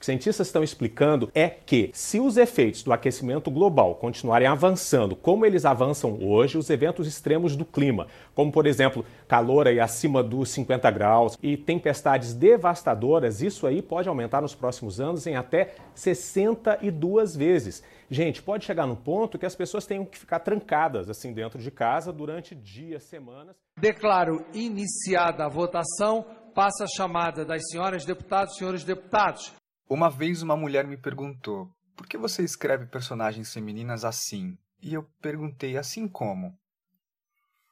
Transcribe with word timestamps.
que 0.00 0.06
cientistas 0.06 0.46
estão 0.46 0.64
explicando 0.64 1.30
é 1.34 1.50
que, 1.50 1.90
se 1.92 2.18
os 2.18 2.38
efeitos 2.38 2.82
do 2.82 2.90
aquecimento 2.90 3.50
global 3.50 3.94
continuarem 3.96 4.48
avançando 4.48 5.14
como 5.14 5.44
eles 5.44 5.66
avançam 5.66 6.18
hoje, 6.22 6.56
os 6.56 6.70
eventos 6.70 7.06
extremos 7.06 7.54
do 7.54 7.66
clima, 7.66 8.06
como 8.34 8.50
por 8.50 8.66
exemplo 8.66 9.04
calor 9.28 9.68
aí 9.68 9.78
acima 9.78 10.22
dos 10.22 10.48
50 10.48 10.90
graus 10.90 11.38
e 11.42 11.54
tempestades 11.54 12.32
devastadoras, 12.32 13.42
isso 13.42 13.66
aí 13.66 13.82
pode 13.82 14.08
aumentar 14.08 14.40
nos 14.40 14.54
próximos 14.54 14.98
anos 14.98 15.26
em 15.26 15.36
até 15.36 15.74
62 15.94 17.36
vezes. 17.36 17.82
Gente, 18.10 18.42
pode 18.42 18.64
chegar 18.64 18.86
num 18.86 18.96
ponto 18.96 19.38
que 19.38 19.46
as 19.46 19.54
pessoas 19.54 19.84
tenham 19.84 20.06
que 20.06 20.18
ficar 20.18 20.40
trancadas 20.40 21.10
assim 21.10 21.32
dentro 21.34 21.58
de 21.58 21.70
casa 21.70 22.10
durante 22.10 22.54
dias, 22.54 23.04
semanas. 23.04 23.54
Declaro 23.78 24.44
iniciada 24.54 25.44
a 25.44 25.48
votação. 25.48 26.24
Passa 26.54 26.84
a 26.84 26.96
chamada 26.96 27.44
das 27.44 27.62
senhoras 27.70 28.04
deputadas 28.04 28.56
senhores 28.56 28.82
deputados. 28.82 29.59
Uma 29.90 30.08
vez 30.08 30.40
uma 30.40 30.56
mulher 30.56 30.86
me 30.86 30.96
perguntou: 30.96 31.68
por 31.96 32.06
que 32.06 32.16
você 32.16 32.44
escreve 32.44 32.86
personagens 32.86 33.52
femininas 33.52 34.04
assim? 34.04 34.56
E 34.80 34.94
eu 34.94 35.02
perguntei: 35.20 35.76
assim 35.76 36.06
como? 36.06 36.56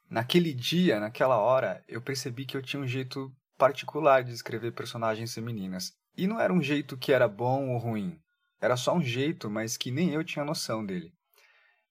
Naquele 0.09 0.53
dia, 0.53 0.99
naquela 0.99 1.37
hora, 1.37 1.81
eu 1.87 2.01
percebi 2.01 2.45
que 2.45 2.57
eu 2.57 2.61
tinha 2.61 2.81
um 2.81 2.87
jeito 2.87 3.33
particular 3.57 4.21
de 4.21 4.33
escrever 4.33 4.73
personagens 4.73 5.33
femininas. 5.33 5.93
E 6.17 6.27
não 6.27 6.41
era 6.41 6.51
um 6.51 6.61
jeito 6.61 6.97
que 6.97 7.13
era 7.13 7.25
bom 7.25 7.69
ou 7.69 7.77
ruim. 7.77 8.19
Era 8.59 8.75
só 8.75 8.93
um 8.93 9.01
jeito, 9.01 9.49
mas 9.49 9.77
que 9.77 9.89
nem 9.89 10.09
eu 10.09 10.21
tinha 10.21 10.43
noção 10.43 10.85
dele. 10.85 11.13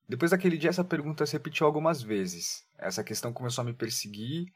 Depois 0.07 0.33
daquele 0.33 0.59
dia, 0.59 0.69
essa 0.69 0.85
pergunta 0.85 1.25
se 1.25 1.33
repetiu 1.33 1.67
algumas 1.67 2.03
vezes. 2.03 2.67
Essa 2.77 3.03
questão 3.03 3.33
começou 3.33 3.63
a 3.63 3.65
me 3.65 3.73
perseguir 3.73 4.53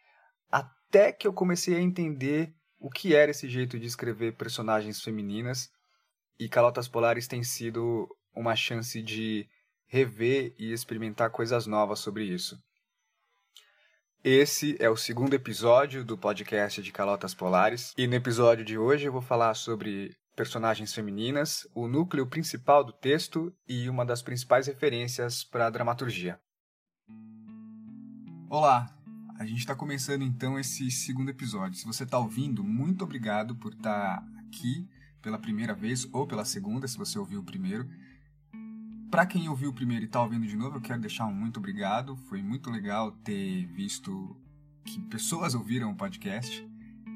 até 0.51 1.13
que 1.13 1.27
eu 1.27 1.33
comecei 1.33 1.75
a 1.77 1.81
entender 1.81 2.55
o 2.83 2.91
que 2.91 3.15
era 3.15 3.31
esse 3.31 3.49
jeito 3.49 3.79
de 3.79 3.87
escrever 3.87 4.33
personagens 4.33 5.01
femininas, 5.01 5.71
e 6.37 6.49
Calotas 6.49 6.89
Polares 6.89 7.29
tem 7.29 7.45
sido 7.45 8.09
uma 8.35 8.57
chance 8.57 9.01
de 9.01 9.49
rever 9.87 10.53
e 10.59 10.73
experimentar 10.73 11.31
coisas 11.31 11.65
novas 11.65 12.01
sobre 12.01 12.25
isso. 12.25 12.59
Esse 14.25 14.77
é 14.81 14.91
o 14.91 14.97
segundo 14.97 15.35
episódio 15.35 16.05
do 16.05 16.19
podcast 16.19 16.83
de 16.83 16.91
Calotas 16.91 17.35
Polares, 17.35 17.93
e 17.97 18.09
no 18.09 18.17
episódio 18.17 18.65
de 18.65 18.77
hoje 18.77 19.07
eu 19.07 19.13
vou 19.13 19.23
falar 19.23 19.55
sobre 19.55 20.17
personagens 20.35 20.93
femininas, 20.93 21.69
o 21.77 21.87
núcleo 21.87 22.27
principal 22.27 22.83
do 22.83 22.93
texto 22.93 23.55
e 23.69 23.89
uma 23.89 24.05
das 24.05 24.23
principais 24.23 24.67
referências 24.67 25.45
para 25.45 25.69
a 25.69 25.71
dramaturgia. 25.71 26.41
Olá, 28.51 28.93
a 29.43 29.47
gente 29.47 29.59
está 29.59 29.75
começando 29.75 30.23
então 30.23 30.57
esse 30.57 30.89
segundo 30.89 31.29
episódio. 31.29 31.77
Se 31.77 31.85
você 31.85 32.05
está 32.05 32.17
ouvindo, 32.17 32.63
muito 32.63 33.03
obrigado 33.03 33.57
por 33.57 33.73
estar 33.73 34.21
tá 34.21 34.27
aqui 34.47 34.89
pela 35.21 35.37
primeira 35.37 35.75
vez 35.75 36.09
ou 36.13 36.29
pela 36.29 36.45
segunda, 36.45 36.87
se 36.87 36.97
você 36.97 37.19
ouviu 37.19 37.41
o 37.41 37.45
primeiro. 37.45 37.89
Para 39.11 39.27
quem 39.27 39.49
ouviu 39.49 39.71
o 39.71 39.75
primeiro 39.75 40.05
e 40.05 40.07
está 40.07 40.23
ouvindo 40.23 40.47
de 40.47 40.55
novo, 40.55 40.77
eu 40.77 40.81
quero 40.81 41.01
deixar 41.01 41.27
um 41.27 41.35
muito 41.35 41.57
obrigado. 41.57 42.17
Foi 42.29 42.41
muito 42.41 42.71
legal 42.71 43.11
ter 43.11 43.67
visto 43.67 44.41
que 44.85 45.01
pessoas 45.01 45.57
ouviram 45.57 45.91
o 45.91 45.97
podcast. 45.97 46.65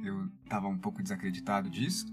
Eu 0.02 0.26
estava 0.42 0.66
um 0.66 0.78
pouco 0.78 1.00
desacreditado 1.04 1.70
disso. 1.70 2.06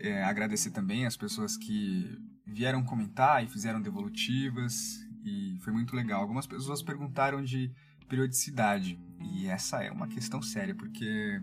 É, 0.00 0.22
agradecer 0.22 0.70
também 0.70 1.06
as 1.06 1.16
pessoas 1.16 1.56
que 1.56 2.14
vieram 2.46 2.84
comentar 2.84 3.42
e 3.42 3.48
fizeram 3.48 3.80
devolutivas 3.80 5.00
e 5.24 5.56
foi 5.62 5.72
muito 5.72 5.96
legal. 5.96 6.20
Algumas 6.20 6.46
pessoas 6.46 6.82
perguntaram 6.82 7.42
de 7.42 7.72
periodicidade. 8.06 8.98
E 9.20 9.46
essa 9.46 9.82
é 9.82 9.90
uma 9.90 10.06
questão 10.06 10.40
séria, 10.40 10.74
porque 10.74 11.40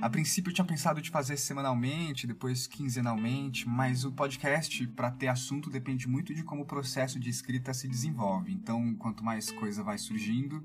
a 0.00 0.08
princípio 0.08 0.48
eu 0.50 0.54
tinha 0.54 0.64
pensado 0.64 1.02
de 1.02 1.10
fazer 1.10 1.36
semanalmente, 1.36 2.26
depois 2.26 2.66
quinzenalmente, 2.66 3.68
mas 3.68 4.02
o 4.02 4.10
podcast, 4.10 4.86
para 4.88 5.10
ter 5.10 5.28
assunto, 5.28 5.68
depende 5.68 6.08
muito 6.08 6.34
de 6.34 6.42
como 6.42 6.62
o 6.62 6.66
processo 6.66 7.20
de 7.20 7.28
escrita 7.28 7.74
se 7.74 7.86
desenvolve. 7.86 8.50
Então, 8.50 8.94
quanto 8.94 9.22
mais 9.22 9.50
coisa 9.50 9.82
vai 9.82 9.98
surgindo, 9.98 10.64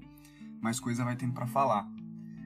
mais 0.62 0.80
coisa 0.80 1.04
vai 1.04 1.18
tendo 1.18 1.34
para 1.34 1.46
falar. 1.46 1.86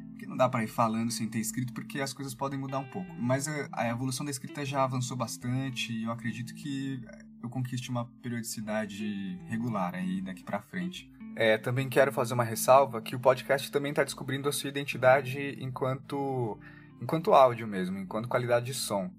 Porque 0.09 0.25
não 0.25 0.35
dá 0.35 0.49
para 0.49 0.63
ir 0.63 0.67
falando 0.67 1.11
sem 1.11 1.29
ter 1.29 1.39
escrito, 1.39 1.73
porque 1.73 2.01
as 2.01 2.11
coisas 2.11 2.33
podem 2.33 2.57
mudar 2.57 2.79
um 2.79 2.89
pouco. 2.89 3.13
Mas 3.19 3.47
a, 3.47 3.69
a 3.71 3.87
evolução 3.89 4.25
da 4.25 4.31
escrita 4.31 4.65
já 4.65 4.83
avançou 4.83 5.15
bastante 5.15 5.93
e 5.93 6.05
eu 6.05 6.11
acredito 6.11 6.55
que 6.55 7.01
eu 7.41 7.49
conquiste 7.51 7.91
uma 7.91 8.05
periodicidade 8.21 9.39
regular 9.45 9.93
aí 9.93 10.21
daqui 10.23 10.43
para 10.43 10.59
frente. 10.59 11.09
É, 11.39 11.57
também 11.57 11.87
quero 11.87 12.11
fazer 12.11 12.33
uma 12.33 12.43
ressalva 12.43 13.01
que 13.01 13.15
o 13.15 13.19
podcast 13.19 13.71
também 13.71 13.91
está 13.91 14.03
descobrindo 14.03 14.49
a 14.49 14.51
sua 14.51 14.67
identidade 14.67 15.55
enquanto, 15.61 16.59
enquanto 17.01 17.33
áudio 17.33 17.65
mesmo, 17.65 17.97
enquanto 17.97 18.27
qualidade 18.27 18.65
de 18.65 18.73
som. 18.73 19.09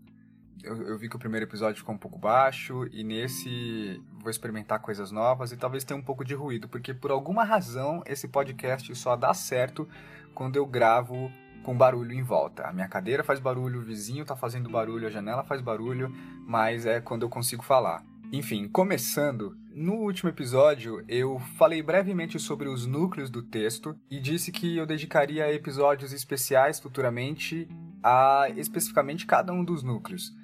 Eu, 0.63 0.83
eu, 0.83 0.99
vi 0.99 1.09
que 1.09 1.17
o 1.17 1.19
primeiro 1.19 1.47
episódio 1.47 1.79
ficou 1.79 1.95
um 1.95 1.99
pouco 1.99 2.19
baixo 2.19 2.87
e 2.93 3.03
nesse 3.03 4.03
vou 4.19 4.31
experimentar 4.31 4.81
coisas 4.81 5.11
novas 5.11 5.51
e 5.51 5.57
talvez 5.57 5.83
tenha 5.83 5.99
um 5.99 6.03
pouco 6.03 6.23
de 6.23 6.35
ruído, 6.35 6.69
porque 6.69 6.93
por 6.93 7.11
alguma 7.11 7.43
razão 7.43 8.03
esse 8.05 8.29
podcast 8.29 8.95
só 8.97 9.17
dá 9.17 9.33
certo 9.33 9.89
quando 10.35 10.57
eu 10.57 10.67
gravo 10.67 11.33
com 11.63 11.75
barulho 11.75 12.13
em 12.13 12.23
volta. 12.23 12.65
A 12.65 12.73
minha 12.75 12.87
cadeira 12.87 13.25
faz 13.25 13.41
barulho, 13.41 13.81
o 13.81 13.83
vizinho 13.83 14.21
está 14.23 14.37
fazendo 14.37 14.69
barulho, 14.69 15.07
a 15.07 15.11
janela 15.11 15.43
faz 15.43 15.63
barulho, 15.63 16.15
mas 16.47 16.85
é 16.85 17.01
quando 17.01 17.23
eu 17.23 17.31
consigo 17.31 17.63
falar. 17.63 18.05
Enfim, 18.31 18.69
começando, 18.69 19.57
no 19.73 19.95
último 19.95 20.29
episódio 20.29 21.05
eu 21.09 21.39
falei 21.57 21.83
brevemente 21.83 22.39
sobre 22.39 22.69
os 22.69 22.87
núcleos 22.87 23.31
do 23.31 23.43
texto 23.43 23.97
e 24.11 24.19
disse 24.19 24.51
que 24.51 24.77
eu 24.77 24.85
dedicaria 24.85 25.53
episódios 25.53 26.13
especiais 26.13 26.81
futuramente 26.81 27.69
a 28.03 28.47
especificamente 28.57 29.27
cada 29.27 29.53
um 29.53 29.65
dos 29.65 29.83
núcleos. 29.83 30.35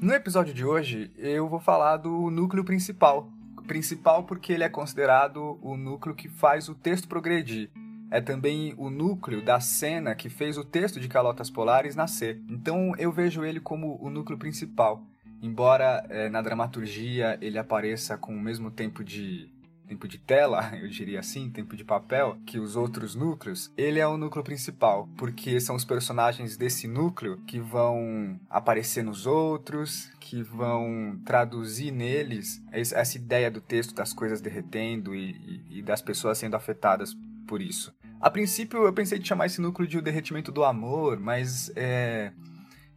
No 0.00 0.14
episódio 0.14 0.54
de 0.54 0.64
hoje 0.64 1.10
eu 1.16 1.48
vou 1.48 1.58
falar 1.58 1.96
do 1.96 2.30
núcleo 2.30 2.64
principal. 2.64 3.32
Principal 3.66 4.24
porque 4.24 4.52
ele 4.52 4.64
é 4.64 4.68
considerado 4.68 5.58
o 5.60 5.76
núcleo 5.76 6.14
que 6.14 6.28
faz 6.28 6.68
o 6.68 6.74
texto 6.74 7.08
progredir. 7.08 7.70
É 8.10 8.20
também 8.20 8.74
o 8.76 8.90
núcleo 8.90 9.44
da 9.44 9.60
cena 9.60 10.14
que 10.14 10.28
fez 10.28 10.56
o 10.56 10.64
texto 10.64 11.00
de 11.00 11.08
Calotas 11.08 11.50
Polares 11.50 11.96
nascer. 11.96 12.40
Então 12.48 12.92
eu 12.98 13.12
vejo 13.12 13.44
ele 13.44 13.60
como 13.60 13.98
o 14.00 14.10
núcleo 14.10 14.38
principal. 14.38 15.04
Embora 15.42 16.04
é, 16.08 16.28
na 16.28 16.42
dramaturgia 16.42 17.38
ele 17.40 17.58
apareça 17.58 18.16
com 18.16 18.34
o 18.34 18.40
mesmo 18.40 18.70
tempo 18.70 19.02
de 19.02 19.50
tempo 19.90 20.06
de 20.06 20.18
tela, 20.18 20.70
eu 20.80 20.88
diria 20.88 21.18
assim, 21.18 21.50
tempo 21.50 21.76
de 21.76 21.84
papel, 21.84 22.38
que 22.46 22.60
os 22.60 22.76
outros 22.76 23.16
núcleos, 23.16 23.72
ele 23.76 23.98
é 23.98 24.06
o 24.06 24.16
núcleo 24.16 24.44
principal, 24.44 25.08
porque 25.16 25.60
são 25.60 25.74
os 25.74 25.84
personagens 25.84 26.56
desse 26.56 26.86
núcleo 26.86 27.38
que 27.44 27.58
vão 27.58 28.38
aparecer 28.48 29.02
nos 29.02 29.26
outros, 29.26 30.08
que 30.20 30.44
vão 30.44 31.20
traduzir 31.24 31.90
neles 31.90 32.62
essa 32.70 33.16
ideia 33.16 33.50
do 33.50 33.60
texto 33.60 33.92
das 33.92 34.12
coisas 34.12 34.40
derretendo 34.40 35.12
e, 35.12 35.32
e, 35.68 35.78
e 35.78 35.82
das 35.82 36.00
pessoas 36.00 36.38
sendo 36.38 36.54
afetadas 36.54 37.16
por 37.48 37.60
isso. 37.60 37.92
A 38.20 38.30
princípio 38.30 38.84
eu 38.84 38.92
pensei 38.92 39.18
de 39.18 39.26
chamar 39.26 39.46
esse 39.46 39.60
núcleo 39.60 39.88
de 39.88 39.98
o 39.98 40.02
derretimento 40.02 40.52
do 40.52 40.62
amor, 40.62 41.18
mas 41.18 41.72
é, 41.74 42.32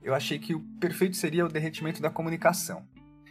eu 0.04 0.14
achei 0.14 0.38
que 0.38 0.54
o 0.54 0.60
perfeito 0.80 1.16
seria 1.16 1.46
o 1.46 1.50
derretimento 1.50 2.02
da 2.02 2.10
comunicação. 2.10 2.84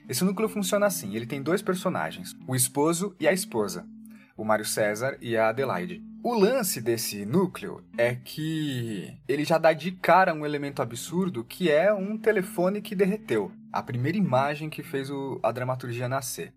Esse 0.09 0.25
núcleo 0.25 0.49
funciona 0.49 0.87
assim: 0.87 1.15
ele 1.15 1.27
tem 1.27 1.43
dois 1.43 1.63
personagens, 1.63 2.35
o 2.47 2.57
esposo 2.57 3.15
e 3.21 3.29
a 3.29 3.33
esposa, 3.33 3.87
o 4.37 4.45
Mário 4.45 4.65
César 4.65 5.17
e 5.21 5.37
a 5.37 5.49
Adelaide. 5.49 6.03
O 6.25 6.35
lance 6.35 6.81
desse 6.81 7.27
núcleo 7.27 7.85
é 7.99 8.15
que 8.15 9.19
ele 9.27 9.45
já 9.45 9.59
dá 9.59 9.73
de 9.73 9.91
cara 9.91 10.33
um 10.33 10.47
elemento 10.47 10.81
absurdo 10.81 11.45
que 11.45 11.69
é 11.69 11.93
um 11.93 12.17
telefone 12.17 12.81
que 12.81 12.95
derreteu, 12.95 13.51
a 13.73 13.83
primeira 13.83 14.17
imagem 14.17 14.71
que 14.71 14.83
fez 14.83 15.11
o, 15.11 15.41
a 15.43 15.51
dramaturgia 15.51 16.09
nascer. 16.09 16.53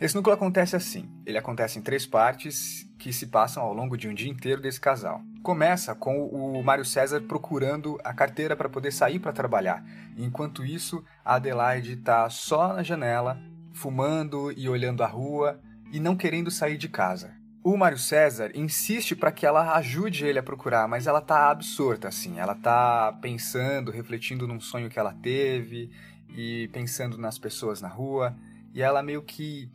Esse 0.00 0.14
núcleo 0.14 0.34
acontece 0.34 0.74
assim: 0.74 1.08
ele 1.24 1.38
acontece 1.38 1.78
em 1.78 1.82
três 1.82 2.04
partes 2.04 2.88
que 2.98 3.12
se 3.12 3.26
passam 3.26 3.62
ao 3.62 3.72
longo 3.72 3.96
de 3.96 4.08
um 4.08 4.14
dia 4.14 4.30
inteiro 4.30 4.60
desse 4.60 4.80
casal. 4.80 5.22
Começa 5.42 5.94
com 5.94 6.26
o 6.26 6.62
Mário 6.64 6.84
César 6.84 7.20
procurando 7.20 7.98
a 8.02 8.12
carteira 8.12 8.56
para 8.56 8.68
poder 8.68 8.92
sair 8.92 9.18
para 9.18 9.32
trabalhar. 9.32 9.84
Enquanto 10.16 10.64
isso, 10.64 11.04
a 11.24 11.36
Adelaide 11.36 11.92
está 11.92 12.28
só 12.30 12.72
na 12.72 12.82
janela, 12.82 13.38
fumando 13.72 14.52
e 14.56 14.68
olhando 14.68 15.02
a 15.02 15.06
rua 15.06 15.60
e 15.92 16.00
não 16.00 16.16
querendo 16.16 16.50
sair 16.50 16.76
de 16.76 16.88
casa. 16.88 17.32
O 17.62 17.76
Mário 17.76 17.98
César 17.98 18.50
insiste 18.54 19.14
para 19.14 19.32
que 19.32 19.46
ela 19.46 19.74
ajude 19.76 20.26
ele 20.26 20.38
a 20.38 20.42
procurar, 20.42 20.88
mas 20.88 21.06
ela 21.06 21.20
tá 21.20 21.50
absorta 21.50 22.08
assim. 22.08 22.38
Ela 22.38 22.54
tá 22.54 23.16
pensando, 23.22 23.90
refletindo 23.90 24.46
num 24.46 24.60
sonho 24.60 24.90
que 24.90 24.98
ela 24.98 25.14
teve 25.14 25.90
e 26.28 26.68
pensando 26.72 27.16
nas 27.16 27.38
pessoas 27.38 27.80
na 27.80 27.88
rua, 27.88 28.36
e 28.74 28.82
ela 28.82 29.02
meio 29.02 29.22
que 29.22 29.70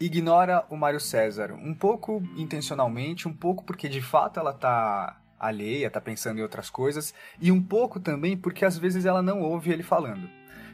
ignora 0.00 0.64
o 0.70 0.76
Mário 0.76 1.00
César, 1.00 1.52
um 1.52 1.74
pouco 1.74 2.22
intencionalmente, 2.36 3.26
um 3.26 3.32
pouco 3.32 3.64
porque 3.64 3.88
de 3.88 4.00
fato 4.00 4.38
ela 4.38 4.52
tá 4.52 5.20
alheia, 5.38 5.90
tá 5.90 6.00
pensando 6.00 6.38
em 6.38 6.42
outras 6.42 6.68
coisas, 6.70 7.14
e 7.40 7.50
um 7.50 7.62
pouco 7.62 8.00
também 8.00 8.36
porque 8.36 8.64
às 8.64 8.76
vezes 8.76 9.04
ela 9.04 9.22
não 9.22 9.40
ouve 9.40 9.70
ele 9.70 9.82
falando. 9.82 10.28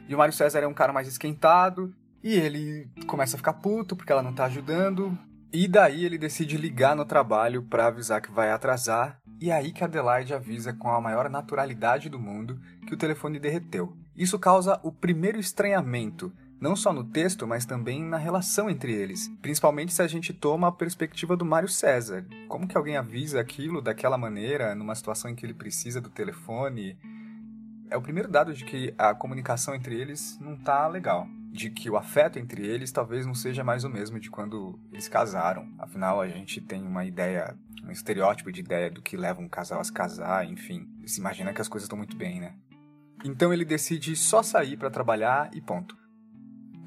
E 0.07 0.13
o 0.13 0.17
Mário 0.17 0.33
César 0.33 0.59
é 0.59 0.67
um 0.67 0.73
cara 0.73 0.93
mais 0.93 1.07
esquentado, 1.07 1.93
e 2.23 2.33
ele 2.33 2.89
começa 3.05 3.35
a 3.35 3.37
ficar 3.37 3.53
puto 3.53 3.95
porque 3.95 4.11
ela 4.11 4.23
não 4.23 4.33
tá 4.33 4.45
ajudando, 4.45 5.17
e 5.53 5.67
daí 5.67 6.03
ele 6.03 6.17
decide 6.17 6.57
ligar 6.57 6.95
no 6.95 7.05
trabalho 7.05 7.63
para 7.63 7.87
avisar 7.87 8.21
que 8.21 8.31
vai 8.31 8.51
atrasar, 8.51 9.19
e 9.39 9.51
é 9.51 9.53
aí 9.53 9.71
que 9.71 9.83
Adelaide 9.83 10.33
avisa 10.33 10.73
com 10.73 10.89
a 10.89 11.01
maior 11.01 11.29
naturalidade 11.29 12.09
do 12.09 12.19
mundo 12.19 12.59
que 12.87 12.93
o 12.93 12.97
telefone 12.97 13.39
derreteu. 13.39 13.95
Isso 14.15 14.39
causa 14.39 14.79
o 14.81 14.91
primeiro 14.91 15.39
estranhamento, 15.39 16.33
não 16.65 16.75
só 16.75 16.91
no 16.91 17.03
texto, 17.03 17.45
mas 17.45 17.63
também 17.63 18.03
na 18.03 18.17
relação 18.17 18.67
entre 18.67 18.91
eles, 18.91 19.31
principalmente 19.39 19.93
se 19.93 20.01
a 20.01 20.07
gente 20.07 20.33
toma 20.33 20.69
a 20.69 20.71
perspectiva 20.71 21.37
do 21.37 21.45
Mário 21.45 21.69
César. 21.69 22.25
Como 22.47 22.67
que 22.67 22.75
alguém 22.75 22.97
avisa 22.97 23.39
aquilo 23.39 23.83
daquela 23.83 24.17
maneira, 24.17 24.73
numa 24.73 24.95
situação 24.95 25.29
em 25.29 25.35
que 25.35 25.45
ele 25.45 25.53
precisa 25.53 26.01
do 26.01 26.09
telefone? 26.09 26.97
É 27.87 27.95
o 27.95 28.01
primeiro 28.01 28.27
dado 28.27 28.51
de 28.51 28.65
que 28.65 28.91
a 28.97 29.13
comunicação 29.13 29.75
entre 29.75 29.93
eles 29.93 30.39
não 30.41 30.57
tá 30.57 30.87
legal. 30.87 31.27
De 31.51 31.69
que 31.69 31.87
o 31.87 31.97
afeto 31.97 32.39
entre 32.39 32.65
eles 32.65 32.91
talvez 32.91 33.27
não 33.27 33.35
seja 33.35 33.63
mais 33.63 33.83
o 33.83 33.89
mesmo 33.89 34.19
de 34.19 34.31
quando 34.31 34.79
eles 34.91 35.07
casaram. 35.07 35.71
Afinal, 35.77 36.19
a 36.19 36.27
gente 36.27 36.59
tem 36.59 36.81
uma 36.81 37.05
ideia, 37.05 37.55
um 37.83 37.91
estereótipo 37.91 38.51
de 38.51 38.61
ideia 38.61 38.89
do 38.89 39.03
que 39.03 39.15
leva 39.15 39.39
um 39.39 39.47
casal 39.47 39.79
a 39.79 39.83
se 39.83 39.93
casar, 39.93 40.43
enfim. 40.49 40.89
Se 41.05 41.19
imagina 41.19 41.53
que 41.53 41.61
as 41.61 41.67
coisas 41.67 41.85
estão 41.85 41.97
muito 41.99 42.17
bem, 42.17 42.39
né? 42.39 42.55
Então 43.23 43.53
ele 43.53 43.65
decide 43.65 44.15
só 44.15 44.41
sair 44.41 44.77
para 44.77 44.89
trabalhar 44.89 45.51
e 45.53 45.61
ponto. 45.61 46.04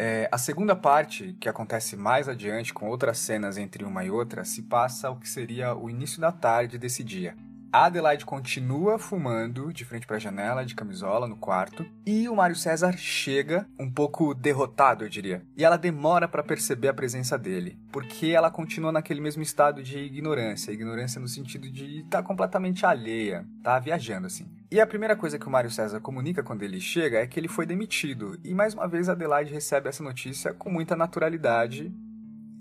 É, 0.00 0.28
a 0.30 0.38
segunda 0.38 0.76
parte, 0.76 1.36
que 1.40 1.48
acontece 1.48 1.96
mais 1.96 2.28
adiante 2.28 2.72
com 2.72 2.88
outras 2.88 3.18
cenas 3.18 3.58
entre 3.58 3.84
uma 3.84 4.04
e 4.04 4.10
outra, 4.10 4.44
se 4.44 4.62
passa 4.62 5.10
o 5.10 5.16
que 5.16 5.28
seria 5.28 5.74
o 5.74 5.90
início 5.90 6.20
da 6.20 6.30
tarde 6.30 6.78
desse 6.78 7.02
dia. 7.02 7.34
A 7.70 7.84
Adelaide 7.84 8.24
continua 8.24 8.98
fumando 8.98 9.70
de 9.74 9.84
frente 9.84 10.06
para 10.06 10.16
a 10.16 10.18
janela, 10.18 10.64
de 10.64 10.74
camisola, 10.74 11.28
no 11.28 11.36
quarto, 11.36 11.84
e 12.06 12.26
o 12.26 12.34
Mário 12.34 12.56
César 12.56 12.96
chega, 12.96 13.68
um 13.78 13.90
pouco 13.90 14.32
derrotado, 14.32 15.04
eu 15.04 15.08
diria. 15.08 15.42
E 15.54 15.62
ela 15.62 15.76
demora 15.76 16.26
para 16.26 16.42
perceber 16.42 16.88
a 16.88 16.94
presença 16.94 17.36
dele, 17.36 17.78
porque 17.92 18.28
ela 18.28 18.50
continua 18.50 18.90
naquele 18.90 19.20
mesmo 19.20 19.42
estado 19.42 19.82
de 19.82 19.98
ignorância, 19.98 20.72
ignorância 20.72 21.20
no 21.20 21.28
sentido 21.28 21.70
de 21.70 21.98
estar 21.98 22.22
tá 22.22 22.26
completamente 22.26 22.86
alheia, 22.86 23.46
tá 23.62 23.78
viajando 23.78 24.28
assim. 24.28 24.50
E 24.70 24.80
a 24.80 24.86
primeira 24.86 25.14
coisa 25.14 25.38
que 25.38 25.46
o 25.46 25.50
Mário 25.50 25.70
César 25.70 26.00
comunica 26.00 26.42
quando 26.42 26.62
ele 26.62 26.80
chega 26.80 27.18
é 27.18 27.26
que 27.26 27.38
ele 27.38 27.48
foi 27.48 27.66
demitido, 27.66 28.38
e 28.42 28.54
mais 28.54 28.72
uma 28.72 28.88
vez 28.88 29.10
a 29.10 29.12
Adelaide 29.12 29.52
recebe 29.52 29.90
essa 29.90 30.02
notícia 30.02 30.54
com 30.54 30.70
muita 30.70 30.96
naturalidade 30.96 31.94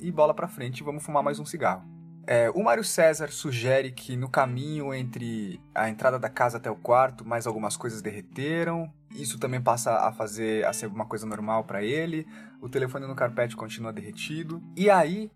e 0.02 0.12
bola 0.12 0.34
para 0.34 0.50
frente, 0.50 0.84
vamos 0.84 1.02
fumar 1.02 1.24
mais 1.24 1.40
um 1.40 1.46
cigarro. 1.46 1.97
É, 2.30 2.50
o 2.50 2.62
Mário 2.62 2.84
César 2.84 3.32
sugere 3.32 3.90
que 3.90 4.18
no 4.18 4.28
caminho 4.28 4.94
entre 4.94 5.62
a 5.74 5.90
entrada 5.90 6.20
da 6.20 6.30
casa 6.30 6.58
até 6.58 6.70
o 6.70 6.76
quarto, 6.76 7.26
mais 7.26 7.48
algumas 7.48 7.78
coisas 7.78 8.02
derreteram. 8.02 8.92
Isso 9.12 9.40
também 9.40 9.62
passa 9.62 10.06
a 10.06 10.12
fazer 10.12 10.66
a 10.66 10.74
ser 10.74 10.88
uma 10.88 11.06
coisa 11.06 11.26
normal 11.26 11.64
para 11.64 11.82
ele. 11.82 12.28
O 12.62 12.68
telefone 12.68 13.08
no 13.08 13.16
carpete 13.16 13.56
continua 13.56 13.94
derretido. 13.94 14.62
E 14.76 14.90
aí, 14.90 15.32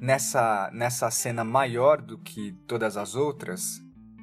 nessa 0.00 0.70
nessa 0.72 1.10
cena 1.10 1.42
maior 1.42 2.00
do 2.00 2.16
que 2.16 2.52
todas 2.68 2.96
as 2.96 3.16
outras 3.16 3.82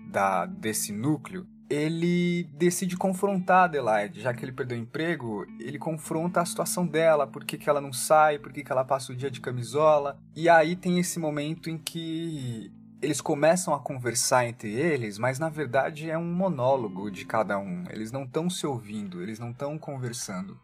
da 0.09 0.45
desse 0.45 0.93
núcleo, 0.93 1.45
ele 1.73 2.43
decide 2.53 2.95
confrontar 2.95 3.65
Adelaide, 3.65 4.21
já 4.21 4.33
que 4.33 4.45
ele 4.45 4.51
perdeu 4.51 4.77
o 4.77 4.81
emprego, 4.81 5.45
ele 5.59 5.79
confronta 5.79 6.41
a 6.41 6.45
situação 6.45 6.85
dela, 6.85 7.25
por 7.25 7.43
que, 7.43 7.57
que 7.57 7.69
ela 7.69 7.81
não 7.81 7.91
sai, 7.91 8.37
por 8.37 8.51
que, 8.51 8.63
que 8.63 8.71
ela 8.71 8.85
passa 8.85 9.11
o 9.11 9.15
dia 9.15 9.31
de 9.31 9.41
camisola. 9.41 10.17
E 10.35 10.47
aí 10.47 10.75
tem 10.75 10.99
esse 10.99 11.19
momento 11.19 11.69
em 11.69 11.77
que 11.77 12.71
eles 13.01 13.19
começam 13.19 13.73
a 13.73 13.79
conversar 13.79 14.45
entre 14.45 14.71
eles, 14.71 15.17
mas 15.17 15.37
na 15.37 15.49
verdade 15.49 16.09
é 16.09 16.17
um 16.17 16.33
monólogo 16.33 17.11
de 17.11 17.25
cada 17.25 17.57
um. 17.59 17.83
Eles 17.89 18.11
não 18.11 18.23
estão 18.23 18.49
se 18.49 18.65
ouvindo, 18.65 19.21
eles 19.21 19.39
não 19.39 19.51
estão 19.51 19.77
conversando. 19.77 20.57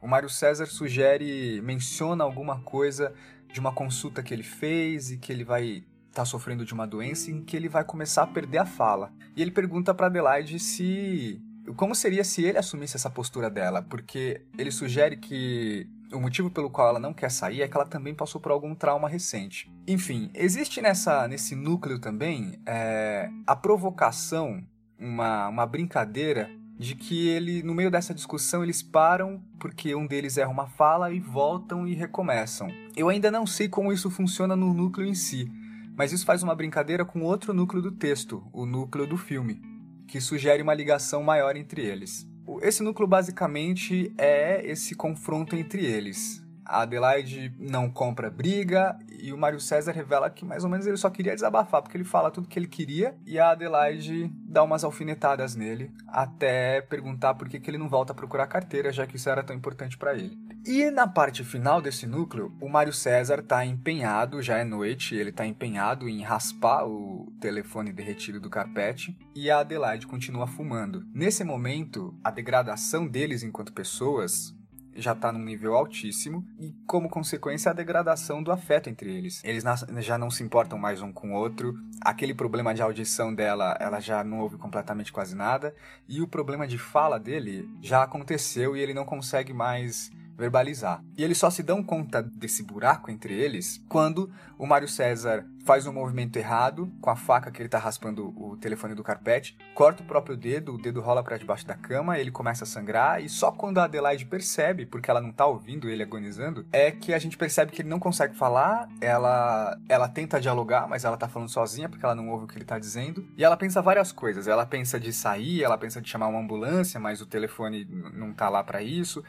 O 0.00 0.08
Mário 0.08 0.30
César 0.30 0.66
sugere, 0.66 1.60
menciona 1.60 2.24
alguma 2.24 2.60
coisa 2.60 3.14
de 3.52 3.60
uma 3.60 3.72
consulta 3.72 4.22
que 4.22 4.32
ele 4.32 4.42
fez 4.42 5.10
e 5.10 5.18
que 5.18 5.30
ele 5.30 5.44
vai 5.44 5.84
está 6.12 6.24
sofrendo 6.24 6.64
de 6.64 6.74
uma 6.74 6.86
doença 6.86 7.30
em 7.30 7.42
que 7.42 7.56
ele 7.56 7.68
vai 7.68 7.82
começar 7.82 8.22
a 8.22 8.26
perder 8.26 8.58
a 8.58 8.66
fala. 8.66 9.12
E 9.34 9.42
ele 9.42 9.50
pergunta 9.50 9.94
para 9.94 10.06
Adelaide 10.06 10.58
se 10.58 11.40
como 11.76 11.94
seria 11.94 12.24
se 12.24 12.44
ele 12.44 12.58
assumisse 12.58 12.96
essa 12.96 13.08
postura 13.08 13.48
dela, 13.48 13.82
porque 13.82 14.42
ele 14.58 14.70
sugere 14.70 15.16
que 15.16 15.88
o 16.12 16.20
motivo 16.20 16.50
pelo 16.50 16.68
qual 16.68 16.88
ela 16.88 16.98
não 16.98 17.14
quer 17.14 17.30
sair 17.30 17.62
é 17.62 17.68
que 17.68 17.76
ela 17.76 17.86
também 17.86 18.14
passou 18.14 18.40
por 18.40 18.50
algum 18.50 18.74
trauma 18.74 19.08
recente. 19.08 19.72
Enfim, 19.86 20.28
existe 20.34 20.82
nessa, 20.82 21.26
nesse 21.28 21.54
núcleo 21.54 21.98
também 21.98 22.60
é, 22.66 23.30
a 23.46 23.54
provocação, 23.54 24.62
uma, 24.98 25.48
uma 25.48 25.64
brincadeira 25.64 26.50
de 26.78 26.96
que 26.96 27.28
ele, 27.28 27.62
no 27.62 27.74
meio 27.74 27.90
dessa 27.90 28.12
discussão, 28.12 28.62
eles 28.62 28.82
param 28.82 29.40
porque 29.58 29.94
um 29.94 30.06
deles 30.06 30.36
erra 30.36 30.50
uma 30.50 30.66
fala 30.66 31.12
e 31.12 31.20
voltam 31.20 31.86
e 31.86 31.94
recomeçam. 31.94 32.68
Eu 32.96 33.08
ainda 33.08 33.30
não 33.30 33.46
sei 33.46 33.68
como 33.68 33.92
isso 33.92 34.10
funciona 34.10 34.56
no 34.56 34.74
núcleo 34.74 35.06
em 35.06 35.14
si, 35.14 35.50
mas 35.96 36.12
isso 36.12 36.24
faz 36.24 36.42
uma 36.42 36.54
brincadeira 36.54 37.04
com 37.04 37.22
outro 37.22 37.52
núcleo 37.52 37.82
do 37.82 37.92
texto, 37.92 38.42
o 38.52 38.64
núcleo 38.64 39.06
do 39.06 39.16
filme, 39.16 39.60
que 40.08 40.20
sugere 40.20 40.62
uma 40.62 40.74
ligação 40.74 41.22
maior 41.22 41.56
entre 41.56 41.82
eles. 41.82 42.26
Esse 42.60 42.82
núcleo 42.82 43.06
basicamente 43.06 44.12
é 44.18 44.64
esse 44.64 44.94
confronto 44.94 45.54
entre 45.54 45.84
eles. 45.84 46.42
A 46.64 46.82
Adelaide 46.82 47.54
não 47.58 47.90
compra 47.90 48.30
briga 48.30 48.98
e 49.20 49.32
o 49.32 49.38
Mário 49.38 49.60
César 49.60 49.92
revela 49.92 50.28
que 50.30 50.44
mais 50.44 50.64
ou 50.64 50.70
menos 50.70 50.86
ele 50.86 50.96
só 50.96 51.08
queria 51.10 51.34
desabafar, 51.34 51.82
porque 51.82 51.96
ele 51.96 52.04
fala 52.04 52.30
tudo 52.30 52.48
que 52.48 52.58
ele 52.58 52.66
queria 52.66 53.14
e 53.26 53.38
a 53.38 53.50
Adelaide 53.50 54.30
dá 54.44 54.62
umas 54.62 54.84
alfinetadas 54.84 55.54
nele, 55.54 55.92
até 56.08 56.80
perguntar 56.80 57.34
por 57.34 57.48
que, 57.48 57.60
que 57.60 57.70
ele 57.70 57.78
não 57.78 57.88
volta 57.88 58.12
a 58.12 58.16
procurar 58.16 58.46
carteira, 58.46 58.92
já 58.92 59.06
que 59.06 59.16
isso 59.16 59.28
era 59.28 59.42
tão 59.42 59.54
importante 59.54 59.96
para 59.96 60.14
ele. 60.14 60.36
E 60.64 60.90
na 60.90 61.08
parte 61.08 61.42
final 61.42 61.80
desse 61.80 62.06
núcleo, 62.06 62.52
o 62.60 62.68
Mário 62.68 62.92
César 62.92 63.40
está 63.40 63.64
empenhado, 63.66 64.40
já 64.40 64.58
é 64.58 64.64
noite, 64.64 65.16
ele 65.16 65.30
está 65.30 65.44
empenhado 65.44 66.08
em 66.08 66.22
raspar 66.22 66.86
o 66.86 67.32
telefone 67.40 67.92
derretido 67.92 68.38
do 68.38 68.48
carpete 68.48 69.18
e 69.34 69.50
a 69.50 69.58
Adelaide 69.58 70.06
continua 70.06 70.46
fumando. 70.46 71.04
Nesse 71.12 71.42
momento, 71.42 72.14
a 72.22 72.30
degradação 72.30 73.08
deles 73.08 73.42
enquanto 73.42 73.72
pessoas 73.72 74.54
já 74.94 75.12
está 75.12 75.32
num 75.32 75.44
nível 75.44 75.74
altíssimo 75.74 76.46
e, 76.58 76.74
como 76.86 77.08
consequência, 77.08 77.70
a 77.70 77.74
degradação 77.74 78.42
do 78.42 78.52
afeto 78.52 78.88
entre 78.88 79.10
eles. 79.14 79.42
Eles 79.44 79.64
já 80.00 80.18
não 80.18 80.30
se 80.30 80.42
importam 80.42 80.78
mais 80.78 81.02
um 81.02 81.12
com 81.12 81.32
o 81.32 81.34
outro, 81.34 81.74
aquele 82.00 82.34
problema 82.34 82.74
de 82.74 82.82
audição 82.82 83.34
dela, 83.34 83.76
ela 83.80 84.00
já 84.00 84.22
não 84.22 84.40
ouve 84.40 84.56
completamente 84.56 85.12
quase 85.12 85.34
nada, 85.34 85.74
e 86.08 86.20
o 86.20 86.28
problema 86.28 86.66
de 86.66 86.78
fala 86.78 87.18
dele 87.18 87.68
já 87.80 88.02
aconteceu 88.02 88.76
e 88.76 88.80
ele 88.80 88.94
não 88.94 89.04
consegue 89.04 89.52
mais 89.52 90.10
verbalizar. 90.42 91.02
E 91.16 91.22
eles 91.22 91.38
só 91.38 91.50
se 91.50 91.62
dão 91.62 91.82
conta 91.82 92.22
desse 92.22 92.62
buraco 92.62 93.10
entre 93.10 93.32
eles 93.32 93.82
quando 93.88 94.30
o 94.58 94.66
Mário 94.66 94.88
César 94.88 95.46
faz 95.64 95.86
um 95.86 95.92
movimento 95.92 96.36
errado 96.36 96.92
com 97.00 97.10
a 97.10 97.16
faca 97.16 97.50
que 97.50 97.62
ele 97.62 97.68
tá 97.68 97.78
raspando 97.78 98.32
o 98.36 98.56
telefone 98.56 98.94
do 98.94 99.02
carpete, 99.02 99.56
corta 99.74 100.02
o 100.02 100.06
próprio 100.06 100.36
dedo, 100.36 100.74
o 100.74 100.78
dedo 100.78 101.00
rola 101.00 101.22
para 101.22 101.36
debaixo 101.36 101.66
da 101.66 101.74
cama, 101.74 102.18
ele 102.18 102.30
começa 102.30 102.64
a 102.64 102.66
sangrar 102.66 103.22
e 103.22 103.28
só 103.28 103.52
quando 103.52 103.78
a 103.78 103.84
Adelaide 103.84 104.26
percebe, 104.26 104.86
porque 104.86 105.10
ela 105.10 105.20
não 105.20 105.32
tá 105.32 105.46
ouvindo 105.46 105.88
ele 105.88 106.02
agonizando, 106.02 106.66
é 106.72 106.90
que 106.90 107.14
a 107.14 107.18
gente 107.18 107.36
percebe 107.36 107.70
que 107.70 107.82
ele 107.82 107.88
não 107.88 108.00
consegue 108.00 108.34
falar, 108.34 108.88
ela 109.00 109.78
ela 109.88 110.08
tenta 110.08 110.40
dialogar, 110.40 110.88
mas 110.88 111.04
ela 111.04 111.16
tá 111.16 111.28
falando 111.28 111.48
sozinha 111.48 111.88
porque 111.88 112.04
ela 112.04 112.14
não 112.14 112.28
ouve 112.28 112.44
o 112.44 112.48
que 112.48 112.58
ele 112.58 112.64
tá 112.64 112.78
dizendo, 112.78 113.26
e 113.36 113.44
ela 113.44 113.56
pensa 113.56 113.80
várias 113.80 114.10
coisas, 114.10 114.48
ela 114.48 114.66
pensa 114.66 114.98
de 114.98 115.12
sair, 115.12 115.62
ela 115.62 115.78
pensa 115.78 116.00
de 116.00 116.08
chamar 116.08 116.26
uma 116.26 116.40
ambulância, 116.40 116.98
mas 116.98 117.20
o 117.20 117.26
telefone 117.26 117.84
não 118.14 118.32
tá 118.32 118.48
lá 118.48 118.64
para 118.64 118.82
isso. 118.82 119.22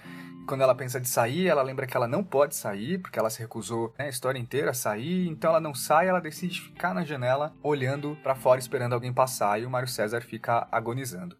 Quando 0.46 0.62
ela 0.62 0.76
pensa 0.76 1.00
de 1.00 1.08
sair, 1.08 1.48
ela 1.48 1.62
lembra 1.62 1.88
que 1.88 1.96
ela 1.96 2.08
não 2.08 2.24
pode 2.24 2.56
sair, 2.56 2.98
porque 2.98 3.18
ela 3.18 3.30
se 3.30 3.40
recusou 3.40 3.94
né, 3.98 4.06
a 4.06 4.10
história 4.10 4.38
inteira 4.38 4.72
a 4.72 4.74
sair, 4.74 5.28
então 5.28 5.50
ela 5.50 5.62
não 5.62 5.74
sai, 5.74 6.08
ela 6.08 6.20
decide 6.20 6.60
ficar 6.60 6.94
na 6.94 7.06
janela, 7.06 7.54
olhando 7.64 8.18
para 8.22 8.36
fora, 8.36 8.60
esperando 8.60 8.94
alguém 8.94 9.14
passar, 9.14 9.60
e 9.62 9.66
o 9.66 9.70
Mário 9.70 9.88
César 9.88 10.22
fica 10.22 10.68
agonizando. 10.72 11.38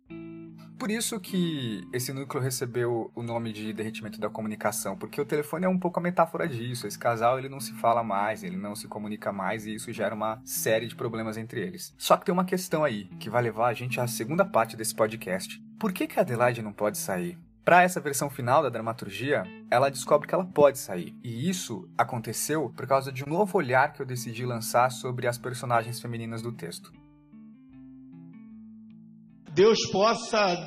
Por 0.84 0.92
isso 0.92 1.18
que 1.18 1.88
esse 1.94 2.12
núcleo 2.12 2.44
recebeu 2.44 3.10
o 3.16 3.24
nome 3.24 3.54
de 3.54 3.72
derretimento 3.72 4.20
da 4.20 4.30
comunicação, 4.30 4.98
porque 4.98 5.22
o 5.22 5.26
telefone 5.26 5.66
é 5.66 5.70
um 5.70 5.80
pouco 5.80 5.98
a 6.00 6.04
metáfora 6.04 6.46
disso. 6.46 6.86
Esse 6.86 7.00
casal 7.00 7.40
ele 7.40 7.48
não 7.48 7.62
se 7.62 7.72
fala 7.76 8.04
mais, 8.04 8.44
ele 8.44 8.58
não 8.58 8.76
se 8.76 8.86
comunica 8.88 9.32
mais 9.32 9.66
e 9.66 9.76
isso 9.76 9.94
gera 9.94 10.14
uma 10.14 10.42
série 10.44 10.88
de 10.88 10.96
problemas 10.96 11.38
entre 11.38 11.62
eles. 11.62 11.94
Só 11.98 12.18
que 12.18 12.26
tem 12.26 12.34
uma 12.34 12.44
questão 12.44 12.84
aí 12.84 13.06
que 13.18 13.30
vai 13.30 13.42
levar 13.42 13.68
a 13.68 13.74
gente 13.74 13.98
à 13.98 14.08
segunda 14.08 14.44
parte 14.44 14.76
desse 14.76 14.94
podcast. 14.94 15.58
Por 15.80 15.94
que 15.94 16.06
que 16.06 16.20
a 16.20 16.22
Adelaide 16.22 16.62
não 16.62 16.74
pode 16.74 16.98
sair? 16.98 17.38
Para 17.64 17.82
essa 17.82 18.02
versão 18.02 18.30
final 18.30 18.62
da 18.62 18.70
dramaturgia, 18.70 19.44
ela 19.72 19.90
descobre 19.90 20.28
que 20.28 20.36
ela 20.36 20.46
pode 20.46 20.78
sair. 20.78 21.16
E 21.24 21.50
isso 21.50 21.88
aconteceu 21.98 22.70
por 22.76 22.86
causa 22.86 23.10
de 23.10 23.24
um 23.24 23.30
novo 23.30 23.58
olhar 23.58 23.94
que 23.94 24.02
eu 24.02 24.06
decidi 24.06 24.46
lançar 24.46 24.92
sobre 24.92 25.28
as 25.28 25.38
personagens 25.38 26.02
femininas 26.02 26.42
do 26.42 26.52
texto. 26.52 26.92
Deus 29.54 29.80
possa 29.92 30.66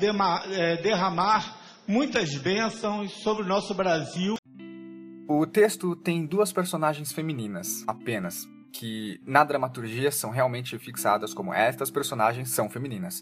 é, 0.53 0.81
derramar 0.81 1.59
muitas 1.87 2.35
bênçãos 2.35 3.11
sobre 3.21 3.43
o 3.43 3.47
nosso 3.47 3.75
Brasil. 3.75 4.35
O 5.29 5.45
texto 5.45 5.95
tem 5.95 6.25
duas 6.25 6.51
personagens 6.51 7.11
femininas 7.11 7.83
apenas, 7.87 8.49
que 8.73 9.21
na 9.23 9.43
dramaturgia 9.43 10.09
são 10.09 10.31
realmente 10.31 10.79
fixadas 10.79 11.31
como 11.31 11.53
estas 11.53 11.91
personagens 11.91 12.49
são 12.49 12.67
femininas. 12.69 13.21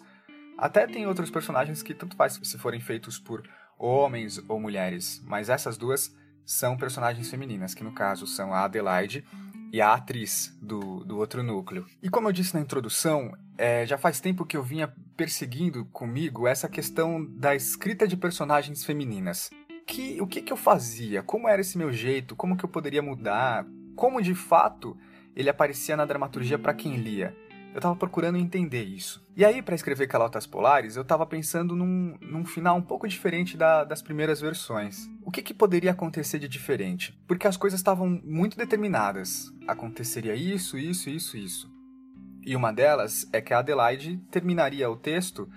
Até 0.57 0.87
tem 0.87 1.05
outros 1.05 1.29
personagens 1.29 1.83
que 1.83 1.93
tanto 1.93 2.15
faz 2.15 2.39
se 2.41 2.57
forem 2.57 2.79
feitos 2.79 3.19
por 3.19 3.43
homens 3.77 4.41
ou 4.47 4.59
mulheres, 4.59 5.21
mas 5.25 5.49
essas 5.49 5.77
duas 5.77 6.15
são 6.45 6.77
personagens 6.77 7.29
femininas, 7.29 7.73
que 7.73 7.83
no 7.83 7.91
caso 7.91 8.27
são 8.27 8.53
a 8.53 8.63
Adelaide 8.63 9.25
e 9.71 9.81
a 9.81 9.93
atriz 9.93 10.55
do, 10.61 11.03
do 11.03 11.17
outro 11.17 11.43
núcleo. 11.43 11.85
E 12.01 12.09
como 12.09 12.27
eu 12.27 12.31
disse 12.31 12.53
na 12.53 12.61
introdução, 12.61 13.35
é, 13.57 13.85
já 13.85 13.97
faz 13.97 14.19
tempo 14.19 14.45
que 14.45 14.55
eu 14.55 14.63
vinha 14.63 14.93
perseguindo 15.17 15.85
comigo 15.85 16.47
essa 16.47 16.69
questão 16.69 17.25
da 17.25 17.55
escrita 17.55 18.07
de 18.07 18.15
personagens 18.15 18.83
femininas. 18.83 19.49
Que, 19.87 20.19
o 20.21 20.27
que, 20.27 20.41
que 20.41 20.53
eu 20.53 20.57
fazia? 20.57 21.21
Como 21.21 21.47
era 21.47 21.61
esse 21.61 21.77
meu 21.77 21.91
jeito? 21.91 22.35
Como 22.35 22.57
que 22.57 22.65
eu 22.65 22.69
poderia 22.69 23.01
mudar? 23.01 23.65
Como 23.95 24.21
de 24.21 24.33
fato 24.33 24.97
ele 25.35 25.49
aparecia 25.49 25.97
na 25.97 26.05
dramaturgia 26.05 26.57
para 26.57 26.73
quem 26.73 26.95
lia? 26.95 27.35
Eu 27.75 27.79
estava 27.79 27.95
procurando 27.97 28.37
entender 28.37 28.85
isso. 28.85 29.21
E 29.35 29.43
aí, 29.43 29.61
para 29.61 29.75
escrever 29.75 30.07
Calotas 30.07 30.47
Polares, 30.47 30.95
eu 30.95 31.01
estava 31.01 31.25
pensando 31.25 31.75
num, 31.75 32.17
num 32.21 32.45
final 32.45 32.77
um 32.77 32.81
pouco 32.81 33.05
diferente 33.05 33.57
da, 33.57 33.83
das 33.83 34.01
primeiras 34.01 34.39
versões. 34.39 35.09
O 35.21 35.29
que, 35.29 35.41
que 35.41 35.53
poderia 35.53 35.91
acontecer 35.91 36.39
de 36.39 36.47
diferente? 36.47 37.13
Porque 37.27 37.45
as 37.45 37.57
coisas 37.57 37.77
estavam 37.77 38.07
muito 38.23 38.55
determinadas. 38.55 39.51
Aconteceria 39.67 40.33
isso, 40.33 40.77
isso, 40.77 41.09
isso, 41.09 41.35
isso. 41.35 41.69
E 42.45 42.55
uma 42.55 42.71
delas 42.71 43.27
é 43.33 43.41
que 43.41 43.53
a 43.53 43.59
Adelaide 43.59 44.23
terminaria 44.31 44.89
o 44.89 44.95
texto 44.95 45.49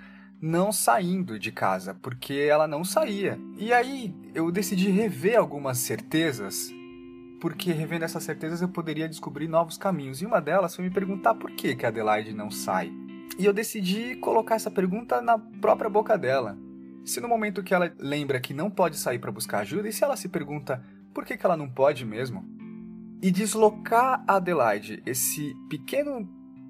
não 0.43 0.73
saindo 0.73 1.39
de 1.39 1.53
casa, 1.53 1.95
porque 2.03 2.35
ela 2.35 2.67
não 2.67 2.83
saía. 2.83 3.39
E 3.57 3.73
aí 3.73 4.13
eu 4.35 4.51
decidi 4.51 4.91
rever 4.91 5.39
algumas 5.39 5.79
certezas 5.79 6.69
porque 7.41 7.73
revendo 7.73 8.05
essas 8.05 8.25
certezas 8.25 8.61
eu 8.61 8.69
poderia 8.69 9.09
descobrir 9.09 9.49
novos 9.49 9.77
caminhos. 9.77 10.21
E 10.21 10.27
uma 10.27 10.41
delas 10.41 10.75
foi 10.75 10.85
me 10.85 10.91
perguntar 10.91 11.35
por 11.35 11.51
que, 11.53 11.77
que 11.77 11.87
Adelaide 11.87 12.33
não 12.33 12.51
sai. 12.51 12.93
E 13.39 13.45
eu 13.45 13.53
decidi 13.53 14.17
colocar 14.17 14.57
essa 14.57 14.71
pergunta 14.71 15.23
na 15.23 15.39
própria 15.39 15.89
boca 15.89 16.17
dela. 16.19 16.59
Se 17.05 17.21
no 17.21 17.29
momento 17.29 17.63
que 17.63 17.73
ela 17.73 17.93
lembra 17.99 18.41
que 18.41 18.53
não 18.53 18.71
pode 18.71 18.97
sair 18.97 19.19
para 19.19 19.33
buscar 19.33 19.61
ajuda, 19.61 19.89
e 19.89 19.93
se 19.93 20.05
ela 20.05 20.17
se 20.17 20.29
pergunta 20.29 20.85
por 21.15 21.25
que, 21.25 21.37
que 21.37 21.47
ela 21.47 21.57
não 21.57 21.69
pode 21.69 22.05
mesmo? 22.05 22.45
E 23.23 23.31
deslocar 23.31 24.23
Adelaide, 24.27 25.03
esse 25.07 25.55
pequeno 25.69 26.29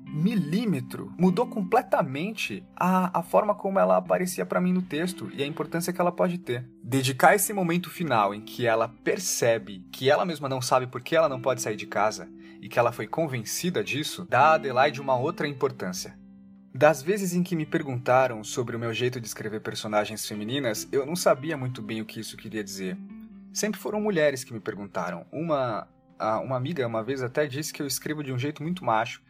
milímetro 0.08 1.12
mudou 1.18 1.46
completamente 1.46 2.64
a, 2.76 3.18
a 3.18 3.22
forma 3.22 3.54
como 3.54 3.78
ela 3.78 3.96
aparecia 3.96 4.46
para 4.46 4.60
mim 4.60 4.72
no 4.72 4.82
texto 4.82 5.30
e 5.34 5.42
a 5.42 5.46
importância 5.46 5.92
que 5.92 6.00
ela 6.00 6.12
pode 6.12 6.38
ter. 6.38 6.66
Dedicar 6.82 7.34
esse 7.34 7.52
momento 7.52 7.90
final 7.90 8.34
em 8.34 8.40
que 8.40 8.66
ela 8.66 8.88
percebe 8.88 9.86
que 9.92 10.10
ela 10.10 10.24
mesma 10.24 10.48
não 10.48 10.60
sabe 10.60 10.86
por 10.86 11.00
que 11.00 11.14
ela 11.14 11.28
não 11.28 11.40
pode 11.40 11.62
sair 11.62 11.76
de 11.76 11.86
casa 11.86 12.28
e 12.60 12.68
que 12.68 12.78
ela 12.78 12.92
foi 12.92 13.06
convencida 13.06 13.84
disso, 13.84 14.26
dá 14.28 14.48
a 14.48 14.54
Adelaide 14.54 15.00
uma 15.00 15.16
outra 15.16 15.46
importância. 15.46 16.18
Das 16.74 17.02
vezes 17.02 17.34
em 17.34 17.42
que 17.42 17.56
me 17.56 17.66
perguntaram 17.66 18.42
sobre 18.44 18.76
o 18.76 18.78
meu 18.78 18.92
jeito 18.92 19.20
de 19.20 19.26
escrever 19.26 19.60
personagens 19.60 20.26
femininas, 20.26 20.88
eu 20.92 21.06
não 21.06 21.16
sabia 21.16 21.56
muito 21.56 21.82
bem 21.82 22.00
o 22.00 22.04
que 22.04 22.20
isso 22.20 22.36
queria 22.36 22.62
dizer. 22.62 22.96
Sempre 23.52 23.80
foram 23.80 24.00
mulheres 24.00 24.44
que 24.44 24.52
me 24.52 24.60
perguntaram. 24.60 25.26
Uma, 25.32 25.88
uma 26.44 26.56
amiga 26.56 26.86
uma 26.86 27.02
vez 27.02 27.22
até 27.22 27.46
disse 27.46 27.72
que 27.72 27.82
eu 27.82 27.86
escrevo 27.86 28.22
de 28.22 28.32
um 28.32 28.38
jeito 28.38 28.62
muito 28.62 28.84
macho 28.84 29.22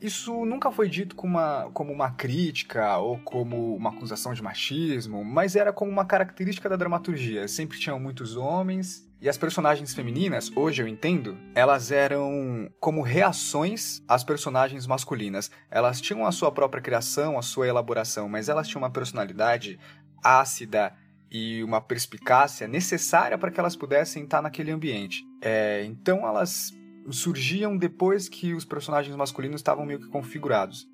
isso 0.00 0.44
nunca 0.44 0.70
foi 0.70 0.88
dito 0.88 1.14
como 1.14 1.38
uma, 1.38 1.70
como 1.72 1.92
uma 1.92 2.10
crítica 2.10 2.96
ou 2.98 3.18
como 3.18 3.74
uma 3.74 3.90
acusação 3.90 4.34
de 4.34 4.42
machismo, 4.42 5.24
mas 5.24 5.56
era 5.56 5.72
como 5.72 5.90
uma 5.90 6.04
característica 6.04 6.68
da 6.68 6.76
dramaturgia. 6.76 7.46
Sempre 7.48 7.78
tinham 7.78 7.98
muitos 7.98 8.36
homens 8.36 9.08
e 9.24 9.28
as 9.28 9.38
personagens 9.38 9.94
femininas, 9.94 10.50
hoje 10.54 10.82
eu 10.82 10.86
entendo, 10.86 11.38
elas 11.54 11.90
eram 11.90 12.70
como 12.78 13.00
reações 13.00 14.02
às 14.06 14.22
personagens 14.22 14.86
masculinas. 14.86 15.50
Elas 15.70 15.98
tinham 15.98 16.26
a 16.26 16.32
sua 16.32 16.52
própria 16.52 16.82
criação, 16.82 17.38
a 17.38 17.42
sua 17.42 17.66
elaboração, 17.66 18.28
mas 18.28 18.50
elas 18.50 18.68
tinham 18.68 18.82
uma 18.82 18.90
personalidade 18.90 19.78
ácida 20.22 20.92
e 21.30 21.64
uma 21.64 21.80
perspicácia 21.80 22.68
necessária 22.68 23.38
para 23.38 23.50
que 23.50 23.58
elas 23.58 23.74
pudessem 23.74 24.24
estar 24.24 24.42
naquele 24.42 24.70
ambiente. 24.70 25.24
É, 25.40 25.82
então 25.86 26.26
elas 26.26 26.70
surgiam 27.10 27.76
depois 27.76 28.28
que 28.28 28.54
os 28.54 28.64
personagens 28.64 29.14
masculinos 29.16 29.60
estavam 29.60 29.84
meio 29.84 30.00
que 30.00 30.08
configurados. 30.08 30.86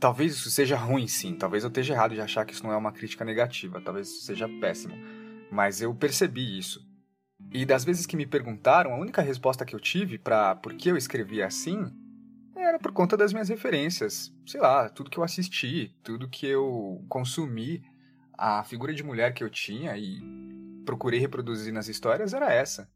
Talvez 0.00 0.34
isso 0.34 0.50
seja 0.50 0.76
ruim, 0.76 1.08
sim. 1.08 1.34
Talvez 1.34 1.64
eu 1.64 1.68
esteja 1.68 1.94
errado 1.94 2.14
de 2.14 2.20
achar 2.20 2.44
que 2.44 2.52
isso 2.52 2.62
não 2.62 2.72
é 2.72 2.76
uma 2.76 2.92
crítica 2.92 3.24
negativa. 3.24 3.80
Talvez 3.80 4.08
isso 4.08 4.24
seja 4.24 4.48
péssimo. 4.60 4.94
Mas 5.50 5.80
eu 5.80 5.94
percebi 5.94 6.58
isso. 6.58 6.86
E 7.52 7.64
das 7.64 7.84
vezes 7.84 8.06
que 8.06 8.16
me 8.16 8.26
perguntaram, 8.26 8.92
a 8.92 8.98
única 8.98 9.22
resposta 9.22 9.64
que 9.64 9.74
eu 9.74 9.80
tive 9.80 10.18
para 10.18 10.54
por 10.56 10.74
que 10.74 10.90
eu 10.90 10.96
escrevia 10.96 11.46
assim 11.46 11.90
era 12.56 12.78
por 12.78 12.92
conta 12.92 13.16
das 13.16 13.32
minhas 13.32 13.48
referências. 13.48 14.32
Sei 14.46 14.60
lá, 14.60 14.88
tudo 14.88 15.10
que 15.10 15.18
eu 15.18 15.24
assisti, 15.24 15.96
tudo 16.02 16.28
que 16.28 16.46
eu 16.46 17.04
consumi, 17.08 17.82
a 18.36 18.62
figura 18.64 18.92
de 18.92 19.02
mulher 19.02 19.32
que 19.32 19.42
eu 19.42 19.50
tinha 19.50 19.96
e 19.96 20.20
procurei 20.84 21.18
reproduzir 21.18 21.72
nas 21.72 21.88
histórias 21.88 22.32
era 22.34 22.52
essa. 22.52 22.88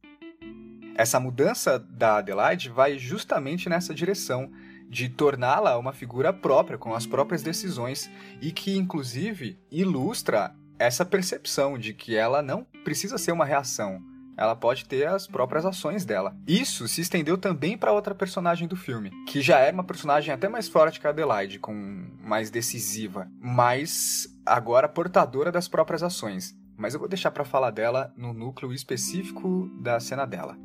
Essa 0.94 1.18
mudança 1.18 1.78
da 1.78 2.18
Adelaide 2.18 2.68
vai 2.68 2.98
justamente 2.98 3.68
nessa 3.68 3.94
direção 3.94 4.50
de 4.88 5.08
torná-la 5.08 5.78
uma 5.78 5.92
figura 5.92 6.32
própria, 6.32 6.76
com 6.76 6.94
as 6.94 7.06
próprias 7.06 7.42
decisões, 7.42 8.10
e 8.42 8.52
que, 8.52 8.76
inclusive, 8.76 9.58
ilustra 9.70 10.54
essa 10.78 11.04
percepção 11.04 11.78
de 11.78 11.94
que 11.94 12.14
ela 12.14 12.42
não 12.42 12.66
precisa 12.84 13.16
ser 13.16 13.32
uma 13.32 13.44
reação, 13.44 14.02
ela 14.36 14.56
pode 14.56 14.84
ter 14.84 15.06
as 15.06 15.26
próprias 15.26 15.64
ações 15.64 16.04
dela. 16.04 16.36
Isso 16.46 16.88
se 16.88 17.00
estendeu 17.00 17.38
também 17.38 17.78
para 17.78 17.92
outra 17.92 18.14
personagem 18.14 18.68
do 18.68 18.76
filme, 18.76 19.10
que 19.26 19.40
já 19.40 19.58
era 19.58 19.74
uma 19.74 19.84
personagem 19.84 20.32
até 20.32 20.48
mais 20.48 20.68
forte 20.68 21.00
que 21.00 21.06
a 21.06 21.10
Adelaide, 21.10 21.58
com 21.58 21.72
mais 22.20 22.50
decisiva, 22.50 23.30
mas 23.40 24.26
agora 24.44 24.88
portadora 24.88 25.52
das 25.52 25.68
próprias 25.68 26.02
ações. 26.02 26.54
Mas 26.76 26.94
eu 26.94 27.00
vou 27.00 27.08
deixar 27.08 27.30
para 27.30 27.44
falar 27.44 27.70
dela 27.70 28.12
no 28.16 28.32
núcleo 28.32 28.72
específico 28.72 29.70
da 29.80 30.00
cena 30.00 30.26
dela. 30.26 30.56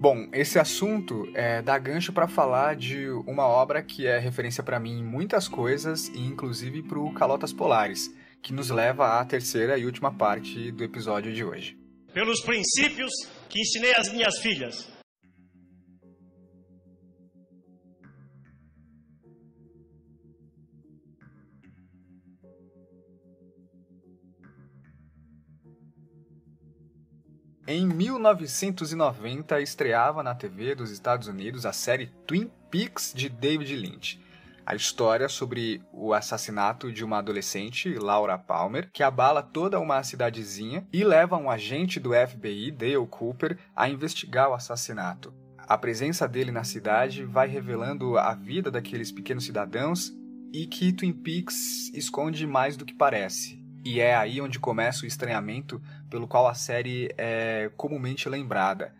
Bom, 0.00 0.28
esse 0.32 0.60
assunto 0.60 1.28
é, 1.34 1.60
dá 1.60 1.76
gancho 1.76 2.12
para 2.12 2.28
falar 2.28 2.76
de 2.76 3.08
uma 3.26 3.48
obra 3.48 3.82
que 3.82 4.06
é 4.06 4.16
referência 4.16 4.62
para 4.62 4.78
mim 4.78 5.00
em 5.00 5.04
muitas 5.04 5.48
coisas, 5.48 6.06
e 6.14 6.20
inclusive 6.20 6.84
para 6.84 7.00
o 7.00 7.12
Calotas 7.12 7.52
Polares, 7.52 8.14
que 8.40 8.52
nos 8.52 8.70
leva 8.70 9.18
à 9.18 9.24
terceira 9.24 9.76
e 9.76 9.84
última 9.84 10.14
parte 10.14 10.70
do 10.70 10.84
episódio 10.84 11.34
de 11.34 11.42
hoje. 11.44 11.76
Pelos 12.14 12.40
princípios 12.42 13.10
que 13.48 13.60
ensinei 13.60 13.92
às 13.96 14.12
minhas 14.12 14.38
filhas, 14.38 14.88
Em 27.70 27.86
1990, 27.86 29.60
estreava 29.60 30.22
na 30.22 30.34
TV 30.34 30.74
dos 30.74 30.90
Estados 30.90 31.28
Unidos 31.28 31.66
a 31.66 31.72
série 31.74 32.06
Twin 32.26 32.50
Peaks 32.70 33.12
de 33.14 33.28
David 33.28 33.76
Lynch. 33.76 34.18
A 34.64 34.74
história 34.74 35.28
sobre 35.28 35.82
o 35.92 36.14
assassinato 36.14 36.90
de 36.90 37.04
uma 37.04 37.18
adolescente, 37.18 37.92
Laura 37.92 38.38
Palmer, 38.38 38.88
que 38.90 39.02
abala 39.02 39.42
toda 39.42 39.78
uma 39.78 40.02
cidadezinha 40.02 40.88
e 40.90 41.04
leva 41.04 41.36
um 41.36 41.50
agente 41.50 42.00
do 42.00 42.12
FBI, 42.14 42.70
Dale 42.70 43.06
Cooper, 43.06 43.58
a 43.76 43.86
investigar 43.86 44.48
o 44.48 44.54
assassinato. 44.54 45.34
A 45.58 45.76
presença 45.76 46.26
dele 46.26 46.50
na 46.50 46.64
cidade 46.64 47.22
vai 47.22 47.48
revelando 47.48 48.16
a 48.16 48.34
vida 48.34 48.70
daqueles 48.70 49.12
pequenos 49.12 49.44
cidadãos 49.44 50.10
e 50.54 50.66
que 50.66 50.90
Twin 50.90 51.12
Peaks 51.12 51.92
esconde 51.92 52.46
mais 52.46 52.78
do 52.78 52.86
que 52.86 52.94
parece. 52.94 53.62
E 53.88 54.00
é 54.00 54.14
aí 54.14 54.38
onde 54.38 54.58
começa 54.58 55.04
o 55.04 55.06
estranhamento 55.06 55.80
pelo 56.10 56.28
qual 56.28 56.46
a 56.46 56.52
série 56.52 57.10
é 57.16 57.70
comumente 57.74 58.28
lembrada. 58.28 58.94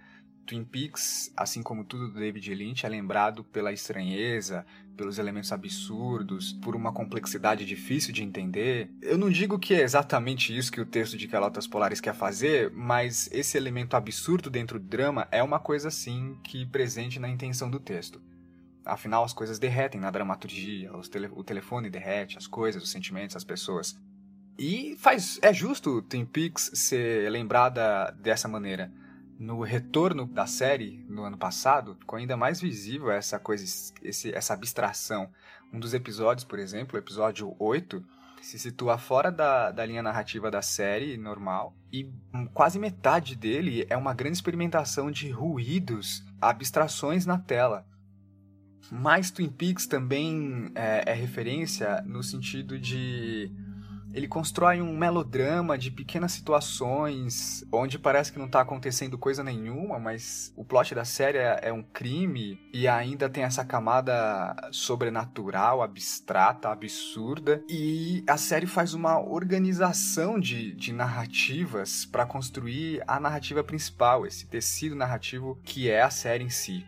Twin 0.46 0.64
Peaks, 0.64 1.30
assim 1.36 1.62
como 1.62 1.84
tudo 1.84 2.08
do 2.08 2.18
David 2.18 2.54
Lynch, 2.54 2.86
é 2.86 2.88
lembrado 2.88 3.44
pela 3.44 3.70
estranheza, 3.70 4.64
pelos 4.96 5.18
elementos 5.18 5.52
absurdos, 5.52 6.54
por 6.54 6.74
uma 6.74 6.90
complexidade 6.90 7.66
difícil 7.66 8.14
de 8.14 8.22
entender. 8.22 8.90
Eu 9.02 9.18
não 9.18 9.28
digo 9.28 9.58
que 9.58 9.74
é 9.74 9.82
exatamente 9.82 10.56
isso 10.56 10.72
que 10.72 10.80
o 10.80 10.86
texto 10.86 11.18
de 11.18 11.28
Calotas 11.28 11.66
Polares 11.66 12.00
quer 12.00 12.14
fazer, 12.14 12.70
mas 12.70 13.28
esse 13.30 13.58
elemento 13.58 13.94
absurdo 13.94 14.48
dentro 14.48 14.78
do 14.80 14.88
drama 14.88 15.28
é 15.30 15.42
uma 15.42 15.58
coisa 15.58 15.90
sim 15.90 16.38
que 16.42 16.64
presente 16.64 17.20
na 17.20 17.28
intenção 17.28 17.68
do 17.68 17.78
texto. 17.78 18.22
Afinal, 18.86 19.22
as 19.22 19.34
coisas 19.34 19.58
derretem 19.58 20.00
na 20.00 20.10
dramaturgia, 20.10 20.90
tele 21.12 21.28
o 21.30 21.44
telefone 21.44 21.90
derrete, 21.90 22.38
as 22.38 22.46
coisas, 22.46 22.82
os 22.82 22.90
sentimentos, 22.90 23.36
as 23.36 23.44
pessoas. 23.44 23.94
E 24.58 24.96
faz 24.96 25.38
é 25.40 25.54
justo 25.54 26.02
Twin 26.02 26.26
Peaks 26.26 26.72
ser 26.74 27.30
lembrada 27.30 28.10
dessa 28.20 28.48
maneira. 28.48 28.92
No 29.38 29.62
retorno 29.62 30.26
da 30.26 30.48
série 30.48 31.06
no 31.08 31.22
ano 31.22 31.38
passado, 31.38 31.94
ficou 31.94 32.18
ainda 32.18 32.36
mais 32.36 32.60
visível 32.60 33.08
essa 33.08 33.38
coisa, 33.38 33.64
esse, 34.02 34.34
essa 34.34 34.54
abstração. 34.54 35.30
Um 35.72 35.78
dos 35.78 35.94
episódios, 35.94 36.44
por 36.44 36.58
exemplo, 36.58 36.96
o 36.96 36.98
episódio 36.98 37.54
8, 37.56 38.04
se 38.42 38.58
situa 38.58 38.98
fora 38.98 39.30
da, 39.30 39.70
da 39.70 39.86
linha 39.86 40.02
narrativa 40.02 40.50
da 40.50 40.60
série 40.60 41.16
normal 41.16 41.76
e 41.92 42.10
quase 42.52 42.80
metade 42.80 43.36
dele 43.36 43.86
é 43.88 43.96
uma 43.96 44.14
grande 44.14 44.38
experimentação 44.38 45.08
de 45.08 45.30
ruídos, 45.30 46.24
abstrações 46.40 47.24
na 47.24 47.38
tela. 47.38 47.86
Mas 48.90 49.30
Twin 49.30 49.50
Peaks 49.50 49.86
também 49.86 50.72
é, 50.74 51.12
é 51.12 51.14
referência 51.14 52.02
no 52.06 52.24
sentido 52.24 52.78
de 52.78 53.52
ele 54.12 54.26
constrói 54.26 54.80
um 54.80 54.96
melodrama 54.96 55.76
de 55.76 55.90
pequenas 55.90 56.32
situações 56.32 57.64
onde 57.72 57.98
parece 57.98 58.32
que 58.32 58.38
não 58.38 58.48
tá 58.48 58.60
acontecendo 58.60 59.18
coisa 59.18 59.44
nenhuma, 59.44 59.98
mas 59.98 60.52
o 60.56 60.64
plot 60.64 60.94
da 60.94 61.04
série 61.04 61.38
é, 61.38 61.60
é 61.64 61.72
um 61.72 61.82
crime 61.82 62.58
e 62.72 62.88
ainda 62.88 63.28
tem 63.28 63.44
essa 63.44 63.64
camada 63.64 64.54
sobrenatural, 64.72 65.82
abstrata, 65.82 66.68
absurda. 66.68 67.62
E 67.68 68.24
a 68.26 68.36
série 68.36 68.66
faz 68.66 68.94
uma 68.94 69.20
organização 69.20 70.38
de, 70.38 70.74
de 70.74 70.92
narrativas 70.92 72.04
para 72.04 72.26
construir 72.26 73.02
a 73.06 73.20
narrativa 73.20 73.62
principal, 73.62 74.26
esse 74.26 74.46
tecido 74.46 74.94
narrativo 74.94 75.58
que 75.62 75.90
é 75.90 76.02
a 76.02 76.10
série 76.10 76.44
em 76.44 76.50
si. 76.50 76.84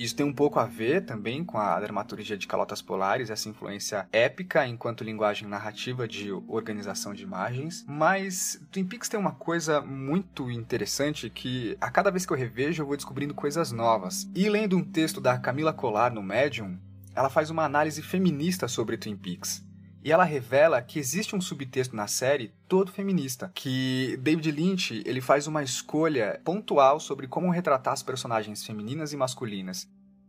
Isso 0.00 0.16
tem 0.16 0.24
um 0.24 0.32
pouco 0.32 0.58
a 0.58 0.64
ver 0.64 1.04
também 1.04 1.44
com 1.44 1.58
a 1.58 1.78
dramaturgia 1.78 2.34
de 2.34 2.46
Calotas 2.46 2.80
Polares, 2.80 3.28
essa 3.28 3.50
influência 3.50 4.08
épica 4.10 4.66
enquanto 4.66 5.04
linguagem 5.04 5.46
narrativa 5.46 6.08
de 6.08 6.32
organização 6.48 7.12
de 7.12 7.22
imagens. 7.22 7.84
Mas 7.86 8.58
Twin 8.72 8.86
Peaks 8.86 9.10
tem 9.10 9.20
uma 9.20 9.32
coisa 9.32 9.82
muito 9.82 10.50
interessante 10.50 11.28
que 11.28 11.76
a 11.78 11.90
cada 11.90 12.10
vez 12.10 12.24
que 12.24 12.32
eu 12.32 12.36
revejo 12.38 12.82
eu 12.82 12.86
vou 12.86 12.96
descobrindo 12.96 13.34
coisas 13.34 13.72
novas. 13.72 14.26
E 14.34 14.48
lendo 14.48 14.74
um 14.74 14.82
texto 14.82 15.20
da 15.20 15.36
Camila 15.36 15.74
Collar 15.74 16.10
no 16.10 16.22
Medium, 16.22 16.78
ela 17.14 17.28
faz 17.28 17.50
uma 17.50 17.66
análise 17.66 18.00
feminista 18.00 18.68
sobre 18.68 18.96
Twin 18.96 19.18
Peaks. 19.18 19.62
E 20.02 20.10
ela 20.10 20.24
revela 20.24 20.80
que 20.80 20.98
existe 20.98 21.36
um 21.36 21.40
subtexto 21.40 21.94
na 21.94 22.06
série 22.06 22.54
todo 22.66 22.90
feminista, 22.90 23.50
que 23.54 24.18
David 24.22 24.50
Lynch 24.50 25.02
ele 25.04 25.20
faz 25.20 25.46
uma 25.46 25.62
escolha 25.62 26.40
pontual 26.42 26.98
sobre 26.98 27.26
como 27.26 27.50
retratar 27.50 27.92
as 27.92 28.02
personagens 28.02 28.64
femininas 28.64 29.12
e 29.12 29.16
masculinas. 29.16 29.86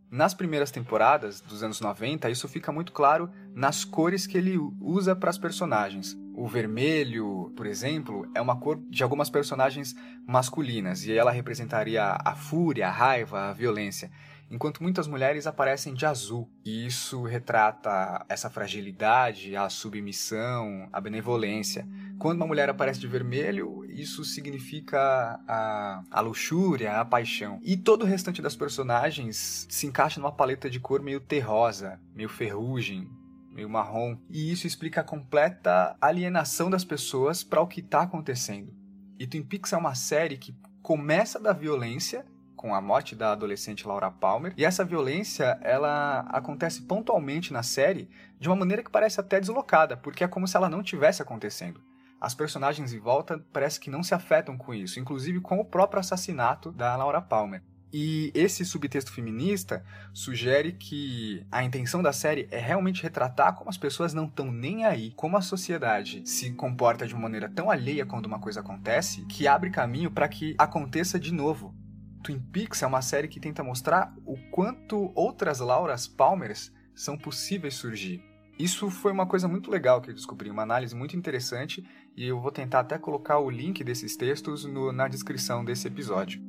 Nas 0.10 0.34
primeiras 0.34 0.72
temporadas 0.72 1.40
dos 1.40 1.64
anos 1.64 1.80
90, 1.80 2.30
isso 2.30 2.50
fica 2.50 2.70
muito 2.70 2.92
claro 2.92 3.32
nas 3.56 3.86
cores 3.86 4.28
que 4.28 4.38
ele 4.38 4.58
usa 4.82 5.16
para 5.16 5.30
as 5.30 5.38
personagens. 5.38 6.18
O 6.36 6.50
vermelho, 6.50 7.54
por 7.56 7.66
exemplo, 7.66 8.30
é 8.36 8.42
uma 8.42 8.60
cor 8.60 8.78
de 8.90 9.04
algumas 9.04 9.30
personagens 9.30 9.96
masculinas 10.28 11.06
e 11.06 11.14
ela 11.14 11.32
representaria 11.32 12.18
a 12.26 12.36
fúria, 12.36 12.90
a 12.90 12.92
raiva, 12.92 13.44
a 13.44 13.54
violência 13.54 14.12
enquanto 14.52 14.84
muitas 14.84 15.08
mulheres 15.08 15.48
aparecem 15.48 15.94
de 15.94 16.06
azul. 16.06 16.48
E 16.66 16.86
isso 16.86 17.24
retrata 17.24 18.26
essa 18.28 18.50
fragilidade, 18.50 19.56
a 19.56 19.70
submissão, 19.70 20.90
a 20.92 21.00
benevolência. 21.00 21.88
Quando 22.20 22.38
uma 22.38 22.48
mulher 22.48 22.70
aparece 22.70 23.00
de 23.00 23.08
vermelho, 23.08 23.86
isso 23.90 24.26
significa 24.26 25.40
a, 25.48 26.04
a 26.12 26.20
luxúria, 26.20 27.00
a 27.00 27.06
paixão. 27.06 27.60
E 27.64 27.78
todo 27.78 28.04
o 28.04 28.06
restante 28.06 28.42
das 28.42 28.56
personagens 28.56 29.66
se 29.70 29.88
encaixa 29.88 30.20
numa 30.20 30.32
paleta 30.32 30.70
de 30.70 30.80
cor 30.80 31.02
meio 31.02 31.22
terrosa, 31.22 32.00
meio 32.14 32.30
ferrugem, 32.30 33.10
meio 33.50 33.70
marrom. 33.70 34.18
E 34.30 34.52
isso 34.52 34.68
explica 34.68 35.00
a 35.00 35.06
completa 35.06 35.96
alienação 36.02 36.70
das 36.70 36.84
pessoas 36.84 37.42
para 37.42 37.62
o 37.62 37.68
que 37.68 37.80
está 37.80 38.02
acontecendo. 38.02 38.74
E 39.18 39.26
Twin 39.26 39.44
Peaks 39.44 39.72
é 39.72 39.78
uma 39.78 39.96
série 39.96 40.38
que 40.38 40.54
começa 40.82 41.40
da 41.40 41.54
violência 41.54 42.26
com 42.62 42.76
a 42.76 42.80
morte 42.80 43.16
da 43.16 43.32
adolescente 43.32 43.88
Laura 43.88 44.12
Palmer. 44.12 44.54
E 44.56 44.64
essa 44.64 44.86
violência, 44.86 45.58
ela 45.64 46.20
acontece 46.30 46.84
pontualmente 46.84 47.52
na 47.52 47.64
série 47.64 48.08
de 48.40 48.48
uma 48.48 48.56
maneira 48.56 48.84
que 48.84 48.92
parece 48.92 49.20
até 49.20 49.40
deslocada, 49.40 49.98
porque 49.98 50.24
é 50.24 50.28
como 50.28 50.48
se 50.48 50.56
ela 50.56 50.70
não 50.70 50.84
tivesse 50.84 51.24
acontecendo. 51.24 51.82
As 52.20 52.36
personagens 52.36 52.94
em 52.94 53.00
volta 53.00 53.44
parece 53.52 53.80
que 53.80 53.90
não 53.90 54.04
se 54.04 54.14
afetam 54.14 54.56
com 54.56 54.76
isso, 54.76 55.00
inclusive 55.00 55.42
com 55.42 55.60
o 55.60 55.66
próprio 55.66 56.00
assassinato 56.00 56.72
da 56.72 56.96
Laura 56.96 57.20
Palmer. 57.20 57.64
E 57.92 58.32
esse 58.36 58.64
subtexto 58.64 59.12
feminista 59.12 59.84
sugere 60.14 60.74
que 60.74 61.44
a 61.52 61.64
intenção 61.64 62.04
da 62.04 62.14
série 62.14 62.48
é 62.52 62.60
realmente 62.60 63.02
retratar 63.02 63.56
como 63.56 63.72
as 63.72 63.78
pessoas 63.78 64.14
não 64.14 64.26
estão 64.26 64.52
nem 64.52 64.86
aí, 64.86 65.12
como 65.16 65.36
a 65.36 65.42
sociedade 65.42 66.22
se 66.26 66.52
comporta 66.52 67.08
de 67.08 67.14
uma 67.16 67.24
maneira 67.24 67.50
tão 67.50 67.72
alheia 67.72 68.06
quando 68.06 68.28
uma 68.28 68.40
coisa 68.40 68.60
acontece, 68.60 69.26
que 69.26 69.48
abre 69.48 69.72
caminho 69.72 70.12
para 70.12 70.30
que 70.30 70.56
aconteça 70.60 71.20
de 71.20 71.34
novo. 71.34 71.76
Twin 72.22 72.40
Peaks 72.40 72.82
é 72.84 72.88
uma 72.88 73.02
série 73.02 73.28
que 73.28 73.40
tenta 73.40 73.64
mostrar 73.64 74.14
o 74.26 74.38
quanto 74.52 75.12
outras 75.16 75.60
Lauras 75.60 76.08
Palmers 76.08 76.72
são 76.96 77.18
possíveis 77.18 77.74
surgir. 77.76 78.24
Isso 78.60 78.90
foi 78.90 79.12
uma 79.12 79.26
coisa 79.26 79.48
muito 79.48 79.72
legal 79.72 80.02
que 80.02 80.10
eu 80.10 80.14
descobri, 80.14 80.50
uma 80.50 80.64
análise 80.64 80.96
muito 80.96 81.18
interessante, 81.18 81.84
e 82.16 82.28
eu 82.28 82.40
vou 82.40 82.52
tentar 82.52 82.82
até 82.82 82.98
colocar 82.98 83.40
o 83.40 83.50
link 83.50 83.84
desses 83.84 84.16
textos 84.16 84.66
no, 84.66 84.92
na 84.92 85.08
descrição 85.08 85.66
desse 85.66 85.88
episódio. 85.88 86.42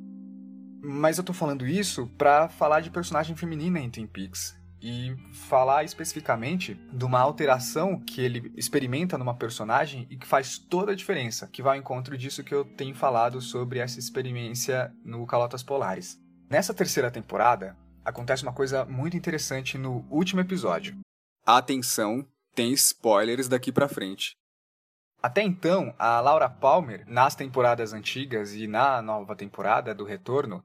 Mas 0.83 1.17
eu 1.17 1.23
tô 1.23 1.33
falando 1.33 1.65
isso 1.65 2.07
para 2.17 2.49
falar 2.49 2.81
de 2.81 2.91
personagem 2.91 3.35
feminina 3.35 3.79
em 3.79 3.89
Twin 3.89 4.05
Peaks 4.05 4.62
e 4.83 5.15
falar 5.31 5.85
especificamente 5.85 6.73
de 6.91 7.05
uma 7.05 7.21
alteração 7.21 7.97
que 7.97 8.19
ele 8.19 8.51
experimenta 8.57 9.17
numa 9.17 9.33
personagem 9.33 10.05
e 10.09 10.17
que 10.17 10.27
faz 10.27 10.57
toda 10.57 10.91
a 10.91 10.95
diferença, 10.95 11.47
que 11.47 11.61
vai 11.61 11.77
ao 11.77 11.81
encontro 11.81 12.17
disso 12.17 12.43
que 12.43 12.53
eu 12.53 12.65
tenho 12.65 12.93
falado 12.93 13.39
sobre 13.39 13.79
essa 13.79 13.97
experiência 13.97 14.93
no 15.05 15.25
Calotas 15.25 15.63
Polares. 15.63 16.19
Nessa 16.49 16.73
terceira 16.73 17.09
temporada, 17.09 17.77
acontece 18.03 18.43
uma 18.43 18.51
coisa 18.51 18.83
muito 18.83 19.15
interessante 19.15 19.77
no 19.77 20.05
último 20.09 20.41
episódio. 20.41 20.97
Atenção, 21.45 22.27
tem 22.53 22.73
spoilers 22.73 23.47
daqui 23.47 23.71
para 23.71 23.87
frente. 23.87 24.33
Até 25.21 25.41
então, 25.41 25.95
a 25.97 26.19
Laura 26.19 26.49
Palmer, 26.49 27.05
nas 27.07 27.33
temporadas 27.33 27.93
antigas 27.93 28.53
e 28.53 28.67
na 28.67 29.01
nova 29.01 29.33
temporada 29.33 29.95
do 29.95 30.03
Retorno, 30.03 30.61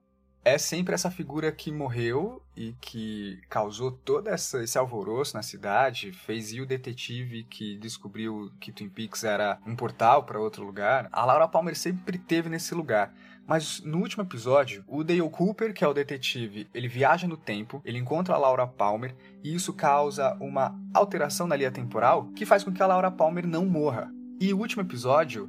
é 0.48 0.58
sempre 0.58 0.94
essa 0.94 1.10
figura 1.10 1.52
que 1.52 1.70
morreu 1.70 2.42
e 2.56 2.74
que 2.80 3.40
causou 3.48 3.92
todo 3.92 4.28
essa, 4.28 4.62
esse 4.62 4.78
alvoroço 4.78 5.36
na 5.36 5.42
cidade, 5.42 6.10
fez 6.12 6.52
ir 6.52 6.62
o 6.62 6.66
detetive 6.66 7.44
que 7.44 7.76
descobriu 7.76 8.50
que 8.58 8.72
Twin 8.72 8.88
Peaks 8.88 9.24
era 9.24 9.58
um 9.66 9.76
portal 9.76 10.24
para 10.24 10.40
outro 10.40 10.64
lugar. 10.64 11.08
A 11.12 11.24
Laura 11.24 11.46
Palmer 11.46 11.76
sempre 11.76 12.18
teve 12.18 12.48
nesse 12.48 12.74
lugar. 12.74 13.14
Mas 13.46 13.80
no 13.80 13.98
último 13.98 14.22
episódio, 14.22 14.84
o 14.86 15.04
Dale 15.04 15.28
Cooper, 15.30 15.72
que 15.72 15.82
é 15.82 15.88
o 15.88 15.94
detetive, 15.94 16.68
ele 16.74 16.88
viaja 16.88 17.26
no 17.26 17.36
tempo, 17.36 17.80
ele 17.84 17.98
encontra 17.98 18.34
a 18.34 18.38
Laura 18.38 18.66
Palmer 18.66 19.14
e 19.42 19.54
isso 19.54 19.72
causa 19.72 20.34
uma 20.40 20.78
alteração 20.92 21.46
na 21.46 21.56
linha 21.56 21.70
temporal 21.70 22.26
que 22.34 22.44
faz 22.44 22.64
com 22.64 22.72
que 22.72 22.82
a 22.82 22.86
Laura 22.86 23.10
Palmer 23.10 23.46
não 23.46 23.64
morra. 23.64 24.10
E 24.40 24.52
o 24.52 24.58
último 24.58 24.82
episódio 24.82 25.48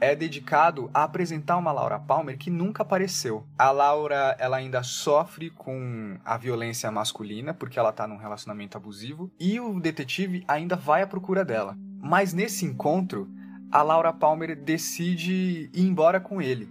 é 0.00 0.14
dedicado 0.14 0.90
a 0.94 1.02
apresentar 1.02 1.56
uma 1.56 1.72
Laura 1.72 1.98
Palmer 1.98 2.38
que 2.38 2.50
nunca 2.50 2.82
apareceu. 2.82 3.44
A 3.58 3.70
Laura, 3.70 4.36
ela 4.38 4.56
ainda 4.56 4.82
sofre 4.82 5.50
com 5.50 6.16
a 6.24 6.36
violência 6.36 6.90
masculina, 6.90 7.52
porque 7.52 7.78
ela 7.78 7.92
tá 7.92 8.06
num 8.06 8.16
relacionamento 8.16 8.76
abusivo, 8.76 9.30
e 9.38 9.58
o 9.58 9.80
detetive 9.80 10.44
ainda 10.46 10.76
vai 10.76 11.02
à 11.02 11.06
procura 11.06 11.44
dela. 11.44 11.76
Mas 12.00 12.32
nesse 12.32 12.64
encontro, 12.64 13.28
a 13.70 13.82
Laura 13.82 14.12
Palmer 14.12 14.56
decide 14.56 15.70
ir 15.72 15.82
embora 15.82 16.20
com 16.20 16.40
ele. 16.40 16.68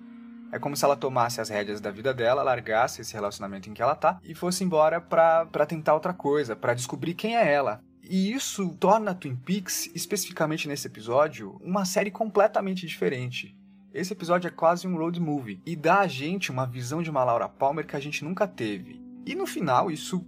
É 0.52 0.58
como 0.58 0.78
se 0.78 0.86
ela 0.86 0.96
tomasse 0.96 1.42
as 1.42 1.50
rédeas 1.50 1.82
da 1.82 1.92
vida 1.92 2.13
dela, 2.13 2.42
largasse 2.42 3.02
esse 3.02 3.13
relacionamento 3.13 3.70
em 3.70 3.74
que 3.74 3.82
ela 3.82 3.96
tá 3.96 4.18
e 4.24 4.34
fosse 4.34 4.63
embora 4.63 5.02
pra, 5.02 5.46
pra 5.46 5.66
tentar 5.66 5.94
outra 5.94 6.13
coisa, 6.13 6.56
para 6.56 6.74
descobrir 6.74 7.13
quem 7.13 7.36
é 7.36 7.54
ela. 7.54 7.82
E 8.10 8.32
isso 8.32 8.76
torna 8.80 9.13
Twin 9.13 9.36
Peaks, 9.36 9.89
especificamente 9.93 10.67
nesse 10.67 10.88
episódio, 10.88 11.60
uma 11.62 11.84
série 11.84 12.10
completamente 12.10 12.88
diferente. 12.88 13.56
Esse 13.93 14.13
episódio 14.13 14.48
é 14.48 14.52
quase 14.52 14.88
um 14.88 14.96
road 14.96 15.20
movie 15.20 15.62
e 15.65 15.76
dá 15.76 16.00
a 16.00 16.08
gente 16.08 16.52
uma 16.52 16.65
visão 16.65 17.02
de 17.02 17.10
uma 17.10 17.24
Laura 17.24 17.50
Palmer 17.50 17.86
que 17.86 17.96
a 17.96 18.00
gente 18.00 18.24
nunca 18.24 18.48
teve. 18.48 19.02
E 19.26 19.36
no 19.36 19.46
final, 19.46 19.91
isso 19.91 20.26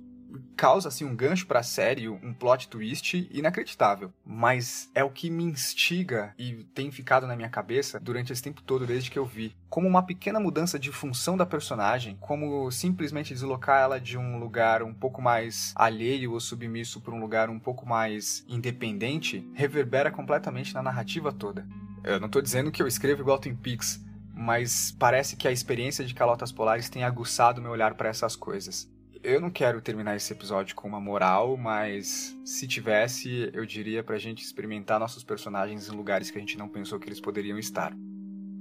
causa 0.60 0.89
assim 0.89 1.06
um 1.06 1.15
gancho 1.15 1.48
para 1.48 1.62
a 1.62 1.63
série, 1.63 2.10
um 2.10 2.34
plot 2.34 2.67
twist 2.67 3.30
inacreditável, 3.32 4.12
mas 4.26 4.91
é 4.93 5.02
o 5.02 5.10
que 5.10 5.30
me 5.30 5.45
instiga 5.45 6.34
e 6.38 6.65
tem 6.76 6.91
ficado 6.91 7.26
na 7.26 7.34
minha 7.34 7.48
cabeça 7.48 7.98
durante 7.98 8.34
esse 8.34 8.43
tempo 8.43 8.62
todo 8.62 8.86
desde 8.86 9.10
que 9.10 9.17
eu 9.17 9.26
vi, 9.26 9.56
como 9.69 9.88
uma 9.88 10.04
pequena 10.04 10.38
mudança 10.38 10.78
de 10.78 10.91
função 10.91 11.38
da 11.38 11.45
personagem, 11.45 12.17
como 12.19 12.69
simplesmente 12.72 13.34
deslocar 13.34 13.82
ela 13.82 14.02
de 14.02 14.17
um 14.17 14.38
lugar 14.38 14.84
um 14.84 14.93
pouco 14.93 15.22
mais 15.22 15.72
alheio 15.78 16.34
ou 16.34 16.41
submisso 16.41 17.00
para 17.00 17.15
um 17.15 17.22
lugar 17.22 17.50
um 17.50 17.58
pouco 17.58 17.86
mais 17.86 18.43
independente, 18.45 19.50
reverbera 19.54 20.12
completamente 20.12 20.74
na 20.74 20.84
narrativa 20.84 21.32
toda. 21.32 21.65
Eu 22.04 22.19
não 22.19 22.28
estou 22.28 22.41
dizendo 22.41 22.69
que 22.69 22.84
eu 22.84 22.88
escrevo 22.88 23.22
igual 23.22 23.39
Twin 23.39 23.56
Peaks, 23.56 24.04
mas 24.34 24.93
parece 25.00 25.38
que 25.38 25.48
a 25.48 25.54
experiência 25.54 26.04
de 26.04 26.13
Calotas 26.13 26.52
Polares 26.52 26.89
tem 26.89 27.06
aguçado 27.06 27.62
meu 27.62 27.72
olhar 27.72 27.93
para 27.93 28.10
essas 28.10 28.36
coisas. 28.36 28.89
Eu 29.22 29.42
não 29.42 29.52
quero 29.52 29.82
terminar 29.82 30.16
esse 30.16 30.32
episódio 30.32 30.74
com 30.78 30.88
uma 30.88 31.02
moral, 31.02 31.58
mas 31.58 32.34
se 32.46 32.66
tivesse, 32.66 33.52
eu 33.54 33.66
diria 33.66 34.02
pra 34.02 34.18
gente 34.18 34.42
experimentar 34.42 34.98
nossos 34.98 35.26
personagens 35.26 35.90
em 35.90 35.92
lugares 35.92 36.32
que 36.32 36.38
a 36.38 36.40
gente 36.40 36.58
não 36.58 36.70
pensou 36.70 36.98
que 36.98 37.10
eles 37.10 37.20
poderiam 37.20 37.60
estar. 37.60 37.94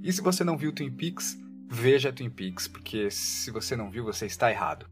E 0.03 0.11
se 0.11 0.21
você 0.21 0.43
não 0.43 0.57
viu 0.57 0.73
Twin 0.73 0.91
Peaks, 0.91 1.37
veja 1.65 2.11
Twin 2.11 2.29
Peaks, 2.29 2.67
porque 2.67 3.09
se 3.09 3.49
você 3.51 3.77
não 3.77 3.89
viu, 3.89 4.03
você 4.03 4.25
está 4.25 4.51
errado. 4.51 4.85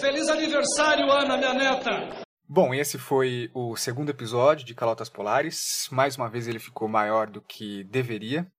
Feliz 0.00 0.26
aniversário, 0.30 1.12
Ana, 1.12 1.36
minha 1.36 1.52
neta! 1.52 2.24
Bom, 2.48 2.72
esse 2.72 2.96
foi 2.96 3.50
o 3.52 3.76
segundo 3.76 4.08
episódio 4.08 4.64
de 4.64 4.74
Calotas 4.74 5.10
Polares. 5.10 5.86
Mais 5.92 6.16
uma 6.16 6.30
vez 6.30 6.48
ele 6.48 6.58
ficou 6.58 6.88
maior 6.88 7.28
do 7.28 7.42
que 7.42 7.84
deveria. 7.84 8.50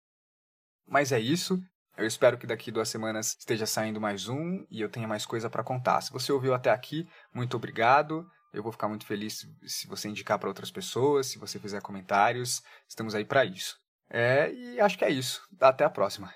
Mas 0.91 1.13
é 1.13 1.19
isso. 1.19 1.57
Eu 1.97 2.05
espero 2.05 2.37
que 2.37 2.45
daqui 2.45 2.69
duas 2.69 2.89
semanas 2.89 3.37
esteja 3.39 3.65
saindo 3.65 4.01
mais 4.01 4.27
um 4.27 4.65
e 4.69 4.81
eu 4.81 4.89
tenha 4.89 5.07
mais 5.07 5.25
coisa 5.25 5.49
para 5.49 5.63
contar. 5.63 6.01
Se 6.01 6.11
você 6.11 6.33
ouviu 6.33 6.53
até 6.53 6.69
aqui, 6.69 7.07
muito 7.33 7.55
obrigado. 7.55 8.27
Eu 8.53 8.61
vou 8.61 8.73
ficar 8.73 8.89
muito 8.89 9.05
feliz 9.05 9.47
se 9.65 9.87
você 9.87 10.09
indicar 10.09 10.37
para 10.37 10.49
outras 10.49 10.69
pessoas, 10.69 11.27
se 11.27 11.39
você 11.39 11.57
fizer 11.57 11.81
comentários. 11.81 12.61
Estamos 12.89 13.15
aí 13.15 13.23
para 13.23 13.45
isso. 13.45 13.77
É, 14.09 14.51
e 14.51 14.81
acho 14.81 14.97
que 14.97 15.05
é 15.05 15.09
isso. 15.09 15.41
Até 15.61 15.85
a 15.85 15.89
próxima. 15.89 16.33